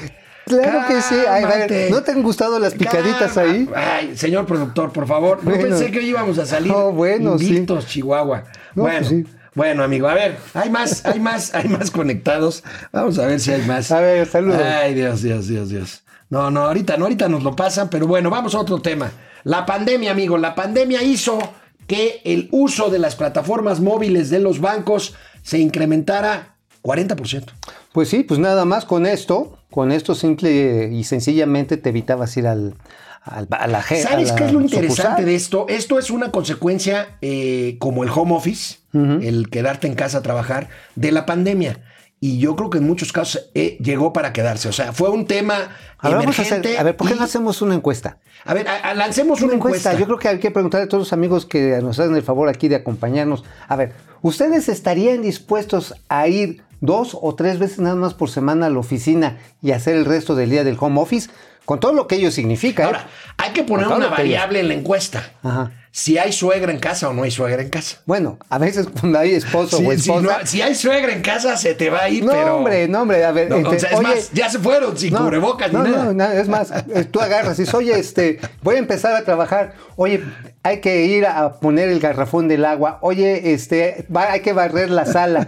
claro 0.48 0.88
que 0.88 1.02
sí. 1.02 1.16
Ay, 1.30 1.44
a 1.44 1.48
ver, 1.48 1.60
Cálmate. 1.60 1.90
¿No 1.92 2.02
te 2.04 2.12
han 2.12 2.24
gustado 2.24 2.60
las 2.60 2.74
picaditas 2.74 3.34
Calma. 3.34 3.52
ahí? 3.54 3.70
Ay, 3.76 4.18
señor 4.18 4.46
productor, 4.46 4.92
por 4.92 5.08
favor. 5.08 5.38
No 5.44 5.52
Bueno. 5.52 5.64
pensé 5.70 5.92
que 5.92 6.00
hoy 6.00 6.10
íbamos 6.10 6.38
a 6.40 6.46
salir 6.46 6.72
No, 6.72 6.92
bueno, 6.92 7.38
sí. 7.38 7.48
invictos, 7.48 7.88
Chihuahua. 7.88 8.44
No, 8.76 8.84
bueno, 8.84 8.98
pues 9.00 9.10
sí. 9.10 9.26
bueno, 9.54 9.84
amigo, 9.84 10.08
a 10.08 10.14
ver, 10.14 10.38
hay 10.54 10.70
más, 10.70 11.06
hay 11.06 11.20
más, 11.20 11.54
hay 11.54 11.68
más 11.70 11.92
conectados. 11.92 12.64
Vamos 12.92 13.18
a 13.20 13.26
ver 13.28 13.40
si 13.40 13.52
hay 13.52 13.62
más. 13.64 13.92
A 13.92 14.00
ver, 14.02 14.28
saludos. 14.28 14.62
Ay, 14.62 14.94
Dios, 14.94 15.22
Dios, 15.22 15.48
Dios, 15.48 15.70
Dios. 15.70 16.04
No, 16.30 16.52
no, 16.52 16.66
ahorita, 16.66 16.98
no, 16.98 17.06
ahorita 17.06 17.30
nos 17.30 17.44
lo 17.44 17.56
pasan, 17.56 17.90
pero 17.90 18.06
bueno, 18.08 18.30
vamos 18.30 18.54
a 18.56 18.60
otro 18.60 18.80
tema. 18.82 19.12
La 19.44 19.66
pandemia, 19.66 20.12
amigo, 20.12 20.38
la 20.38 20.56
pandemia 20.56 21.02
hizo 21.04 21.40
que 21.88 22.22
el 22.26 22.50
uso 22.52 22.90
de 22.90 23.00
las 23.00 23.16
plataformas 23.16 23.80
móviles 23.80 24.30
de 24.30 24.40
los 24.40 24.60
bancos 24.60 25.16
se 25.42 25.58
incrementara 25.60 26.56
40%. 26.84 27.46
Pues 27.94 28.10
sí, 28.10 28.24
pues 28.24 28.42
nada 28.42 28.66
más 28.66 28.84
con 28.84 29.06
esto, 29.06 29.57
con 29.72 29.92
esto 29.92 30.16
simple 30.16 30.90
y 30.92 31.04
sencillamente 31.04 31.78
te 31.78 31.90
evitabas 31.90 32.36
ir 32.38 32.48
al, 32.48 32.76
al- 33.24 33.48
a 33.52 33.68
la 33.68 33.82
je- 33.84 34.02
¿Sabes 34.02 34.32
qué 34.32 34.46
es 34.46 34.54
lo 34.54 34.62
interesante 34.62 34.96
sucursal. 35.04 35.26
de 35.26 35.36
esto? 35.36 35.66
Esto 35.70 36.00
es 36.00 36.10
una 36.10 36.32
consecuencia 36.32 37.18
eh, 37.22 37.76
como 37.80 38.04
el 38.04 38.10
home 38.10 38.34
office, 38.36 38.78
el 38.94 39.50
quedarte 39.50 39.86
en 39.88 39.94
casa 39.96 40.20
a 40.20 40.22
trabajar, 40.24 40.70
de 40.96 41.12
la 41.12 41.26
pandemia. 41.26 41.82
Y 42.20 42.40
yo 42.40 42.56
creo 42.56 42.72
que 42.72 42.80
en 42.80 42.88
muchos 42.88 43.14
casos 43.14 43.52
eh, 43.54 43.78
llegó 43.80 44.12
para 44.12 44.34
quedarse. 44.34 44.68
O 44.68 44.72
sea, 44.72 44.92
fue 44.92 45.10
un 45.12 45.28
tema 45.28 45.70
A 46.00 46.10
ver, 46.10 46.18
vamos 46.18 46.40
a, 46.40 46.42
emergente. 46.42 46.70
hacer, 46.70 46.80
a 46.80 46.84
ver, 46.84 46.98
¿por 46.98 47.08
qué 47.08 47.14
y- 47.14 47.18
no 47.18 47.24
hacemos 47.24 47.62
una 47.62 47.76
encuesta? 47.76 48.18
A 48.44 48.56
ver, 48.56 48.68
a- 48.68 48.78
a- 48.90 48.96
lancemos 48.96 49.40
una, 49.44 49.54
encuesta. 49.54 49.94
Yo 49.94 50.06
creo 50.06 50.18
que 50.18 50.28
hay 50.30 50.40
que 50.40 50.50
preguntar 50.50 50.82
a 50.82 50.88
todos 50.88 51.02
los 51.04 51.14
amigos 51.14 51.46
que 51.46 51.78
nos 51.84 52.00
hacen 52.00 52.16
el 52.16 52.24
favor 52.24 52.50
aquí 52.50 52.70
de 52.70 52.76
acompañarnos. 52.78 53.44
A 53.68 53.76
ver, 53.76 53.92
¿ustedes 54.24 54.68
estarían 54.68 55.22
dispuestos 55.22 55.94
a 56.10 56.28
ir 56.28 56.64
dos 56.82 57.18
o 57.20 57.36
tres 57.36 57.60
veces 57.60 57.80
nada 57.80 57.96
más 57.96 58.14
por 58.14 58.30
semana 58.30 58.68
a 58.68 58.70
la 58.70 58.80
oficina 58.80 59.38
y 59.62 59.72
hacer 59.72 59.96
el 59.96 60.06
resto 60.06 60.36
del 60.36 60.50
día 60.50 60.64
del 60.64 60.78
home 60.80 61.00
office, 61.02 61.30
con 61.66 61.80
todo 61.80 61.92
lo 61.94 62.08
que 62.08 62.16
ello 62.16 62.32
significa. 62.32 62.84
¿eh? 62.84 62.86
Ahora, 62.86 63.08
hay 63.38 63.52
que 63.52 63.64
poner 63.64 63.88
una 63.88 63.98
ello- 63.98 64.10
variable 64.10 64.60
en 64.62 64.68
la 64.70 64.74
encuesta. 64.76 65.32
Ajá. 65.44 65.72
Si 66.00 66.16
hay 66.20 66.32
suegra 66.32 66.72
en 66.72 66.78
casa 66.78 67.10
o 67.10 67.14
no 67.14 67.24
hay 67.24 67.32
suegra 67.32 67.60
en 67.60 67.70
casa. 67.70 67.98
Bueno, 68.06 68.38
a 68.50 68.60
veces 68.60 68.86
cuando 69.00 69.18
hay 69.18 69.32
esposo 69.34 69.78
Si, 69.78 69.84
o 69.88 69.90
si 69.90 69.96
esposa. 69.96 70.22
no- 70.42 70.46
si 70.46 70.62
hay 70.62 70.76
suegra 70.76 71.12
en 71.12 71.24
casa, 71.24 71.58
se 71.58 71.74
te 71.74 71.90
va 71.90 72.04
a 72.04 72.10
ir, 72.10 72.24
No, 72.24 72.34
pero. 72.34 72.58
hombre, 72.58 72.88
no, 72.88 73.02
hombre, 73.02 73.26
a 73.26 73.32
ver, 73.32 73.50
No, 73.50 73.56
o 73.56 73.60
este, 73.74 73.80
sea, 73.80 73.90
es 73.90 73.96
oye- 73.98 74.08
más, 74.08 74.32
ya 74.32 74.48
se 74.48 74.60
fueron 74.60 74.96
sin 74.96 75.12
No, 75.12 75.22
cubrebocas 75.24 75.74
no, 75.74 75.82
ni 75.82 75.90
nada. 75.90 76.04
no, 76.06 76.14
no, 76.14 76.26
es 76.32 76.48
más, 76.48 76.72
eh, 76.94 77.04
tú 77.10 77.20
agarras 77.20 77.58
y 77.58 77.64
dices, 77.64 77.74
oye, 77.74 77.98
este, 77.98 78.40
voy 78.62 78.76
a 78.76 78.78
empezar 78.78 79.16
a 79.16 79.24
trabajar, 79.24 79.74
oye, 79.96 80.24
hay 80.62 80.82
que 80.82 81.06
ir 81.08 81.26
a 81.26 81.54
poner 81.54 81.90
el 81.90 82.00
garrafón 82.00 82.48
del 82.48 82.66
agua, 82.66 83.00
oye, 83.02 83.54
este, 83.54 84.06
va- 84.16 84.32
hay 84.34 84.42
que 84.42 84.54
barrer 84.54 84.92
la 84.92 85.08
sala. 85.08 85.48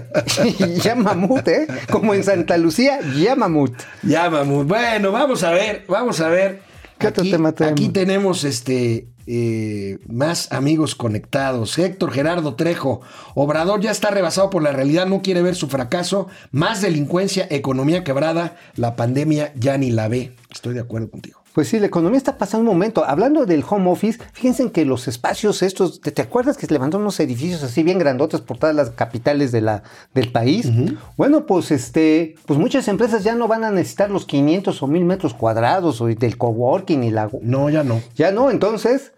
y 0.44 0.76
ya 0.76 0.94
mamut, 0.94 1.46
¿eh? 1.46 1.66
Como 1.90 2.14
en 2.14 2.24
Santa 2.24 2.56
Lucía, 2.56 3.00
ya 3.18 3.36
mamut. 3.36 3.74
Ya, 4.02 4.30
mamut. 4.30 4.66
Bueno, 4.66 5.12
vamos 5.12 5.42
a 5.44 5.50
ver, 5.50 5.84
vamos 5.88 6.22
a 6.22 6.28
ver. 6.30 6.62
¿Qué 6.98 7.08
otro 7.08 7.20
Aquí- 7.22 7.30
tema 7.30 7.52
tenemos? 7.52 7.78
Aquí 7.80 7.88
tenemos 7.90 8.44
este 8.44 9.06
eh, 9.32 9.98
más 10.08 10.50
amigos 10.50 10.96
conectados. 10.96 11.78
Héctor 11.78 12.10
Gerardo 12.10 12.56
Trejo. 12.56 13.00
Obrador 13.36 13.80
ya 13.80 13.92
está 13.92 14.10
rebasado 14.10 14.50
por 14.50 14.60
la 14.60 14.72
realidad, 14.72 15.06
no 15.06 15.22
quiere 15.22 15.40
ver 15.40 15.54
su 15.54 15.68
fracaso. 15.68 16.26
Más 16.50 16.82
delincuencia, 16.82 17.46
economía 17.48 18.02
quebrada. 18.02 18.56
La 18.74 18.96
pandemia 18.96 19.52
ya 19.54 19.78
ni 19.78 19.92
la 19.92 20.08
ve. 20.08 20.32
Estoy 20.50 20.74
de 20.74 20.80
acuerdo 20.80 21.12
contigo. 21.12 21.39
Pues 21.60 21.68
sí, 21.68 21.78
la 21.78 21.88
economía 21.88 22.16
está 22.16 22.38
pasando 22.38 22.62
un 22.62 22.74
momento. 22.74 23.04
Hablando 23.04 23.44
del 23.44 23.62
home 23.68 23.90
office, 23.90 24.18
fíjense 24.32 24.72
que 24.72 24.86
los 24.86 25.08
espacios 25.08 25.62
estos, 25.62 26.00
¿te, 26.00 26.10
te 26.10 26.22
acuerdas 26.22 26.56
que 26.56 26.64
se 26.64 26.72
levantaron 26.72 27.02
unos 27.02 27.20
edificios 27.20 27.62
así 27.62 27.82
bien 27.82 27.98
grandotes 27.98 28.40
por 28.40 28.56
todas 28.56 28.74
las 28.74 28.88
capitales 28.88 29.52
de 29.52 29.60
la, 29.60 29.82
del 30.14 30.32
país? 30.32 30.70
Bueno, 31.18 31.44
pues 31.44 31.70
este, 31.70 32.36
pues 32.46 32.58
muchas 32.58 32.88
empresas 32.88 33.24
ya 33.24 33.34
no 33.34 33.46
van 33.46 33.64
a 33.64 33.70
necesitar 33.70 34.10
los 34.10 34.24
500 34.24 34.82
o 34.82 34.86
1000 34.86 35.04
metros 35.04 35.34
cuadrados 35.34 36.00
o 36.00 36.06
del 36.06 36.38
coworking 36.38 37.04
y 37.04 37.10
la... 37.10 37.28
No, 37.42 37.68
ya 37.68 37.84
no. 37.84 38.00
Ya 38.14 38.32
no, 38.32 38.50
entonces 38.50 39.12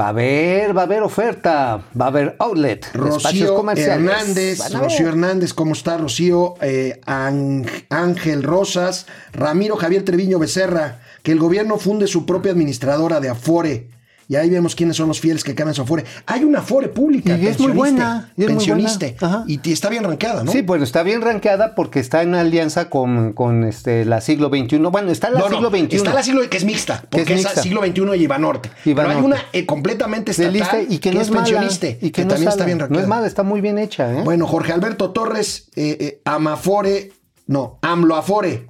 va 0.00 0.06
a 0.06 0.08
haber, 0.08 0.74
va 0.74 0.82
a 0.82 0.84
haber 0.84 1.02
oferta, 1.02 1.82
va 2.00 2.06
a 2.06 2.08
haber 2.08 2.36
outlet, 2.38 2.86
espacios 2.86 3.22
Rocío 3.22 3.54
comerciales. 3.54 4.10
Hernández. 4.10 4.72
Rocío 4.72 5.08
Hernández, 5.08 5.52
¿cómo 5.52 5.74
está 5.74 5.98
Rocío? 5.98 6.54
Eh, 6.62 7.00
Ángel 7.04 8.42
Rosas, 8.42 9.04
Ramiro 9.34 9.76
Javier 9.76 10.04
Treviño 10.04 10.38
Becerra, 10.38 11.00
que 11.22 11.32
el 11.32 11.38
gobierno 11.38 11.78
funde 11.78 12.06
su 12.06 12.26
propia 12.26 12.52
administradora 12.52 13.20
de 13.20 13.28
Afore. 13.28 13.88
Y 14.28 14.36
ahí 14.36 14.48
vemos 14.48 14.76
quiénes 14.76 14.96
son 14.96 15.08
los 15.08 15.18
fieles 15.18 15.42
que 15.42 15.56
cambian 15.56 15.74
su 15.74 15.82
Afore. 15.82 16.04
Hay 16.24 16.44
una 16.44 16.60
Afore 16.60 16.88
pública. 16.88 17.36
Y 17.36 17.48
es 17.48 17.58
muy 17.58 17.72
buena, 17.72 18.30
y 18.36 18.44
es 18.44 18.50
muy 18.52 18.64
buena. 18.64 19.44
Y 19.48 19.72
está 19.72 19.88
bien 19.88 20.04
rankeada, 20.04 20.44
¿no? 20.44 20.52
Sí, 20.52 20.62
bueno, 20.62 20.84
está 20.84 21.02
bien 21.02 21.20
rankeada 21.20 21.74
porque 21.74 21.98
está 21.98 22.22
en 22.22 22.36
alianza 22.36 22.90
con, 22.90 23.32
con 23.32 23.64
este, 23.64 24.04
la 24.04 24.20
siglo 24.20 24.48
XXI. 24.48 24.78
Bueno, 24.78 25.10
está 25.10 25.30
la 25.30 25.40
No, 25.40 25.48
no, 25.48 25.56
siglo 25.56 25.70
XXI. 25.70 25.96
Está 25.96 26.14
la 26.14 26.22
siglo 26.22 26.48
que 26.48 26.56
es 26.58 26.64
mixta, 26.64 27.00
Que 27.10 27.22
es 27.22 27.24
porque 27.24 27.32
es, 27.32 27.44
mixta. 27.44 27.60
siglo 27.60 27.84
XXI 27.84 28.22
y 28.22 28.26
Banorte. 28.28 28.70
Y 28.84 28.94
Pero 28.94 29.08
hay 29.08 29.16
una 29.16 29.36
eh, 29.52 29.66
completamente 29.66 30.30
estatal 30.30 30.52
lista 30.52 30.80
y 30.80 30.98
que, 30.98 31.10
no 31.10 31.20
es, 31.20 31.30
mala, 31.30 31.42
pensioniste 31.42 31.98
y 32.00 32.10
que, 32.10 32.22
no 32.22 32.28
también 32.28 32.48
es 32.48 32.54
está 32.54 32.64
bien 32.64 32.78
No 32.78 32.84
rankeada. 32.84 33.02
es 33.02 33.08
mala, 33.08 33.26
está 33.26 33.42
muy 33.42 33.60
bien 33.60 33.78
hecha, 33.78 34.12
¿eh? 34.16 34.22
Bueno, 34.22 34.46
Jorge 34.46 34.72
Alberto 34.72 35.10
Torres, 35.10 35.70
eh, 35.74 35.96
eh, 35.98 36.20
Amafore, 36.24 37.10
no, 37.48 37.80
AMLOAFORE. 37.82 38.69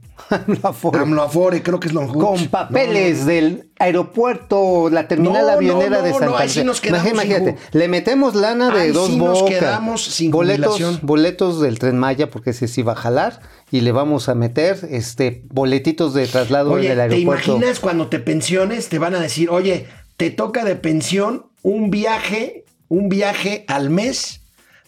Afore. 0.63 1.01
AMLOAFORE, 1.01 1.63
creo 1.63 1.81
que 1.81 1.89
es 1.89 1.95
Longhut. 1.95 2.23
con 2.25 2.47
papeles 2.49 3.27
del 3.27 3.71
aeropuerto, 3.79 4.89
la 4.91 5.09
terminal 5.09 5.47
No, 5.47 5.53
avionera 5.53 6.03
de 6.03 6.13
Santa 6.13 6.39
ahí 6.39 6.49
sí 6.49 6.61
Lucía. 6.61 6.65
nos 6.65 6.81
quedamos 6.81 7.11
Imagínate, 7.13 7.57
le 7.73 7.89
metemos 7.89 8.35
lana 8.35 8.71
de 8.71 8.81
Ahí 8.83 8.91
dos 8.93 9.09
sí 9.09 9.17
nos 9.17 9.43
quedamos 9.45 10.05
sin 10.05 10.31
boletos, 10.31 11.01
boletos 11.03 11.61
del 11.61 11.79
Tren 11.79 11.99
Maya, 11.99 12.31
porque 12.31 12.51
ese 12.51 12.69
sí 12.69 12.83
va 12.83 12.93
a 12.93 12.97
jalar, 12.97 13.41
y 13.71 13.81
le 13.81 13.93
vamos 13.93 14.29
a 14.29 14.35
meter 14.35 14.79
este 14.91 15.45
boletitos 15.51 16.15
de 16.15 16.27
traslado 16.27 16.73
Oye, 16.73 16.89
del 16.89 16.97
¿te 16.97 17.03
aeropuerto. 17.03 17.53
imaginas 17.53 17.81
cuando 17.81 18.09
te 18.09 18.19
pensiones? 18.19 18.89
Te 18.89 18.99
van 18.99 19.15
a 19.15 19.21
decir, 19.21 19.51
oye, 19.51 19.87
te 20.17 20.31
toca 20.31 20.65
de 20.65 20.77
pensión 20.77 21.47
un 21.63 21.91
viaje, 21.91 22.65
un 22.89 23.09
viaje 23.09 23.65
al 23.69 23.91
mes 23.91 24.40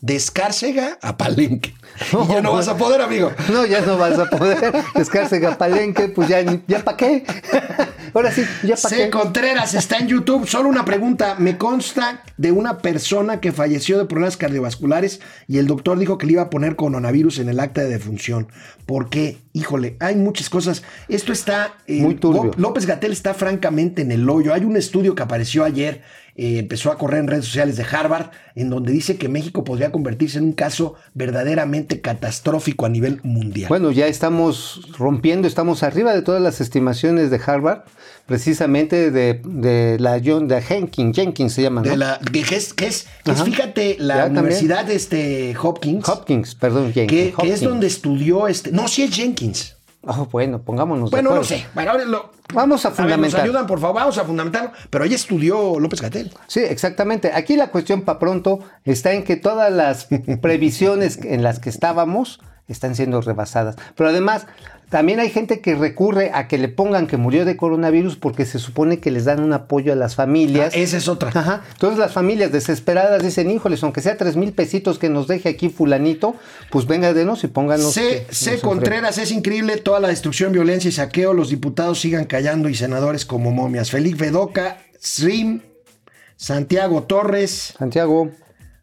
de 0.03 0.17
Escárcega 0.17 0.99
a 1.01 1.17
Palenque. 1.17 1.73
No, 2.13 2.25
y 2.25 2.29
ya 2.29 2.43
no 2.43 2.51
pues. 2.51 2.67
vas 2.67 2.75
a 2.75 2.77
poder, 2.77 3.01
amigo. 3.01 3.31
No, 3.53 3.65
ya 3.65 3.81
no 3.83 3.97
vas 3.97 4.19
a 4.19 4.27
poder. 4.27 4.75
Escárcega 4.97 5.57
Palenque, 5.57 6.09
pues 6.09 6.29
ya, 6.29 6.43
ya 6.67 6.83
para 6.85 6.97
qué. 6.97 7.25
Ahora 8.15 8.33
sí, 8.33 8.43
ya 8.65 8.75
para 8.77 8.97
qué. 8.97 9.11
Contreras 9.11 9.75
está 9.75 9.99
en 9.99 10.09
YouTube. 10.09 10.47
Solo 10.49 10.69
una 10.69 10.85
pregunta. 10.85 11.37
Me 11.39 11.57
consta 11.57 12.25
de 12.37 12.51
una 12.51 12.79
persona 12.79 13.41
que 13.41 13.53
falleció 13.53 13.97
de 13.97 14.05
problemas 14.07 14.37
cardiovasculares 14.37 15.21
y 15.47 15.59
el 15.59 15.69
doctor 15.69 15.97
dijo 15.99 16.19
que 16.19 16.27
le 16.27 16.33
iba 16.33 16.43
a 16.43 16.51
poner 16.51 16.75
coronavirus 16.75 17.39
en 17.39 17.49
el 17.49 17.61
acta 17.61 17.83
de 17.83 17.89
defunción. 17.89 18.49
¿Por 18.87 19.09
qué? 19.09 19.39
Híjole, 19.53 19.97
hay 20.01 20.17
muchas 20.17 20.51
cosas. 20.51 20.83
Esto 21.09 21.33
está. 21.33 21.75
eh, 21.87 22.01
Muy 22.03 22.17
turbio. 22.17 22.51
López 22.57 22.87
Gatel 22.87 23.13
está 23.13 23.35
francamente 23.35 24.03
en 24.03 24.11
el 24.11 24.29
hoyo. 24.29 24.53
Hay 24.53 24.65
un 24.65 24.77
estudio 24.77 25.15
que 25.15 25.23
apareció 25.23 25.63
ayer, 25.65 26.03
eh, 26.35 26.59
empezó 26.59 26.91
a 26.91 26.99
correr 26.99 27.21
en 27.21 27.29
redes 27.29 27.45
sociales 27.45 27.77
de 27.77 27.85
Harvard, 27.85 28.31
en 28.55 28.71
donde 28.71 28.93
dice 28.93 29.17
que 29.17 29.29
México 29.29 29.65
podría 29.65 29.93
convertirse 29.93 30.39
en 30.39 30.45
un 30.45 30.53
caso 30.53 30.95
verdaderamente 31.15 32.01
catastrófico 32.01 32.87
a 32.87 32.89
nivel 32.89 33.21
mundial. 33.23 33.69
Bueno, 33.69 33.91
ya 33.91 34.07
estamos 34.07 34.89
rompiendo, 34.97 35.47
estamos 35.47 35.83
arriba 35.83 36.15
de 36.15 36.23
todas 36.23 36.41
las 36.41 36.61
estimaciones 36.61 37.31
de 37.31 37.41
Harvard, 37.45 37.83
precisamente 38.27 39.11
de, 39.11 39.41
de 39.45 39.99
la 39.99 40.21
John 40.25 40.49
de 40.49 40.63
Jenkins, 40.63 41.15
Jenkins 41.15 41.53
se 41.53 41.63
llama, 41.63 41.83
¿no? 41.83 41.91
de 41.91 41.97
la, 41.97 42.19
que 42.33 42.43
que 42.43 42.57
es, 42.57 42.73
que 42.73 42.87
es, 42.87 43.07
que 43.25 43.33
es, 43.33 43.37
Ajá. 43.37 43.45
fíjate, 43.45 43.97
la. 43.99 44.27
Universidad 44.27 44.85
de 44.87 44.95
este 44.95 45.55
Hopkins. 45.61 46.09
Hopkins, 46.09 46.55
perdón, 46.55 46.93
Jenkins. 46.93 47.35
que, 47.35 47.43
que 47.43 47.53
es 47.53 47.61
donde 47.61 47.87
estudió 47.87 48.49
este. 48.49 48.73
No, 48.73 48.89
sí 48.89 49.03
es 49.03 49.15
Jenkins. 49.15 49.77
Oh, 50.05 50.27
bueno, 50.33 50.61
pongámonos 50.63 51.11
de 51.11 51.17
Bueno, 51.17 51.31
no 51.31 51.37
acuerdo. 51.37 51.57
sé. 51.57 51.67
Bueno, 51.75 51.97
lo- 52.05 52.33
Vamos 52.53 52.85
a 52.85 52.91
ver, 52.91 52.99
nos 52.99 53.05
fundamentar. 53.07 53.41
ayudan, 53.43 53.67
por 53.67 53.79
favor, 53.81 53.97
vamos 53.97 54.19
a 54.19 54.25
fundamentarlo. 54.25 54.73
Pero 54.91 55.05
ahí 55.05 55.15
estudió 55.15 55.79
López 55.79 56.01
Gatel. 56.03 56.33
Sí, 56.49 56.61
exactamente. 56.61 57.31
Aquí 57.33 57.57
la 57.57 57.69
cuestión 57.71 58.03
para 58.03 58.19
pronto 58.19 58.59
está 58.85 59.13
en 59.13 59.23
que 59.25 59.37
todas 59.37 59.73
las 59.73 60.09
previsiones 60.43 61.19
en 61.23 61.43
las 61.43 61.61
que 61.61 61.71
estábamos 61.71 62.41
están 62.73 62.95
siendo 62.95 63.21
rebasadas. 63.21 63.77
Pero 63.95 64.11
además, 64.11 64.47
también 64.93 65.21
hay 65.21 65.31
gente 65.31 65.63
que 65.63 65.75
recurre 65.75 66.33
a 66.35 66.49
que 66.49 66.59
le 66.59 66.69
pongan 66.69 67.07
que 67.07 67.17
murió 67.17 67.47
de 67.47 67.57
coronavirus 67.57 68.17
porque 68.17 68.45
se 68.45 68.59
supone 68.59 69.01
que 69.01 69.11
les 69.11 69.25
dan 69.25 69.43
un 69.43 69.55
apoyo 69.55 69.91
a 69.91 69.97
las 69.97 70.17
familias. 70.17 70.75
Ah, 70.75 70.79
esa 70.79 70.99
es 70.99 71.09
otra. 71.09 71.31
Ajá. 71.35 71.63
Entonces 71.73 71.99
las 71.99 72.13
familias 72.13 72.53
desesperadas 72.53 73.23
dicen, 73.23 73.51
híjoles, 73.51 73.83
aunque 73.83 74.03
sea 74.03 74.19
tres 74.19 74.37
mil 74.37 74.53
pesitos 74.53 74.99
que 74.99 75.09
nos 75.09 75.29
deje 75.29 75.49
aquí 75.49 75.71
fulanito, 75.71 76.37
pues 76.71 76.87
venga 76.87 77.15
de 77.15 77.25
nos 77.25 77.43
y 77.43 77.47
pónganos. 77.47 77.95
C. 77.95 78.27
C. 78.29 78.61
Contreras, 78.61 79.17
es 79.17 79.33
increíble 79.33 79.79
toda 79.79 79.99
la 79.99 80.09
destrucción, 80.09 80.53
violencia 80.53 80.91
y 80.91 80.93
saqueo. 80.93 81.33
Los 81.33 81.49
diputados 81.49 81.99
sigan 81.99 82.27
callando 82.27 82.69
y 82.69 82.75
senadores 82.75 83.25
como 83.25 83.51
momias. 83.51 83.91
Felipe 83.91 84.31
Doca, 84.31 84.77
Srim, 85.01 85.63
Santiago 86.37 87.05
Torres. 87.05 87.73
Santiago. 87.79 88.31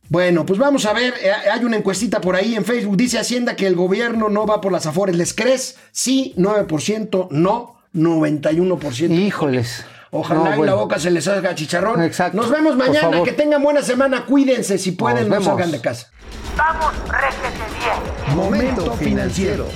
Bueno, 0.10 0.46
pues 0.46 0.60
vamos 0.60 0.86
a 0.86 0.94
ver. 0.94 1.14
eh, 1.22 1.32
Hay 1.52 1.64
una 1.64 1.78
encuestita 1.78 2.20
por 2.20 2.36
ahí 2.36 2.56
en 2.56 2.66
Facebook. 2.66 2.98
Dice 2.98 3.20
Hacienda 3.20 3.56
que 3.56 3.68
el 3.68 3.76
gobierno 3.76 4.28
no 4.30 4.46
va 4.46 4.60
por 4.60 4.72
las 4.72 4.86
afores. 4.88 5.16
¿Les 5.16 5.34
crees? 5.34 5.78
Sí, 5.92 6.34
9%. 6.38 7.28
No, 7.32 7.76
91%. 7.96 9.12
Híjoles. 9.12 9.86
Ojalá 10.12 10.40
No, 10.44 10.54
en 10.56 10.66
la 10.66 10.74
boca 10.74 10.98
se 10.98 11.12
les 11.12 11.26
salga 11.26 11.54
chicharrón. 11.54 12.02
Exacto. 12.02 12.36
Nos 12.38 12.50
vemos 12.50 12.76
mañana. 12.76 13.22
Que 13.24 13.32
tengan 13.34 13.62
buena 13.62 13.84
semana. 13.84 14.26
Cuídense. 14.26 14.80
Si 14.80 14.94
pueden, 14.94 15.20
Nos 15.20 15.28
no 15.28 15.32
vemos. 15.34 15.46
salgan 15.46 15.72
de 15.72 15.80
casa. 15.82 16.08
Vamos, 16.58 16.92
réjete 17.08 17.64
bien. 17.80 18.36
Momento 18.36 18.94
financiero. 18.96 19.68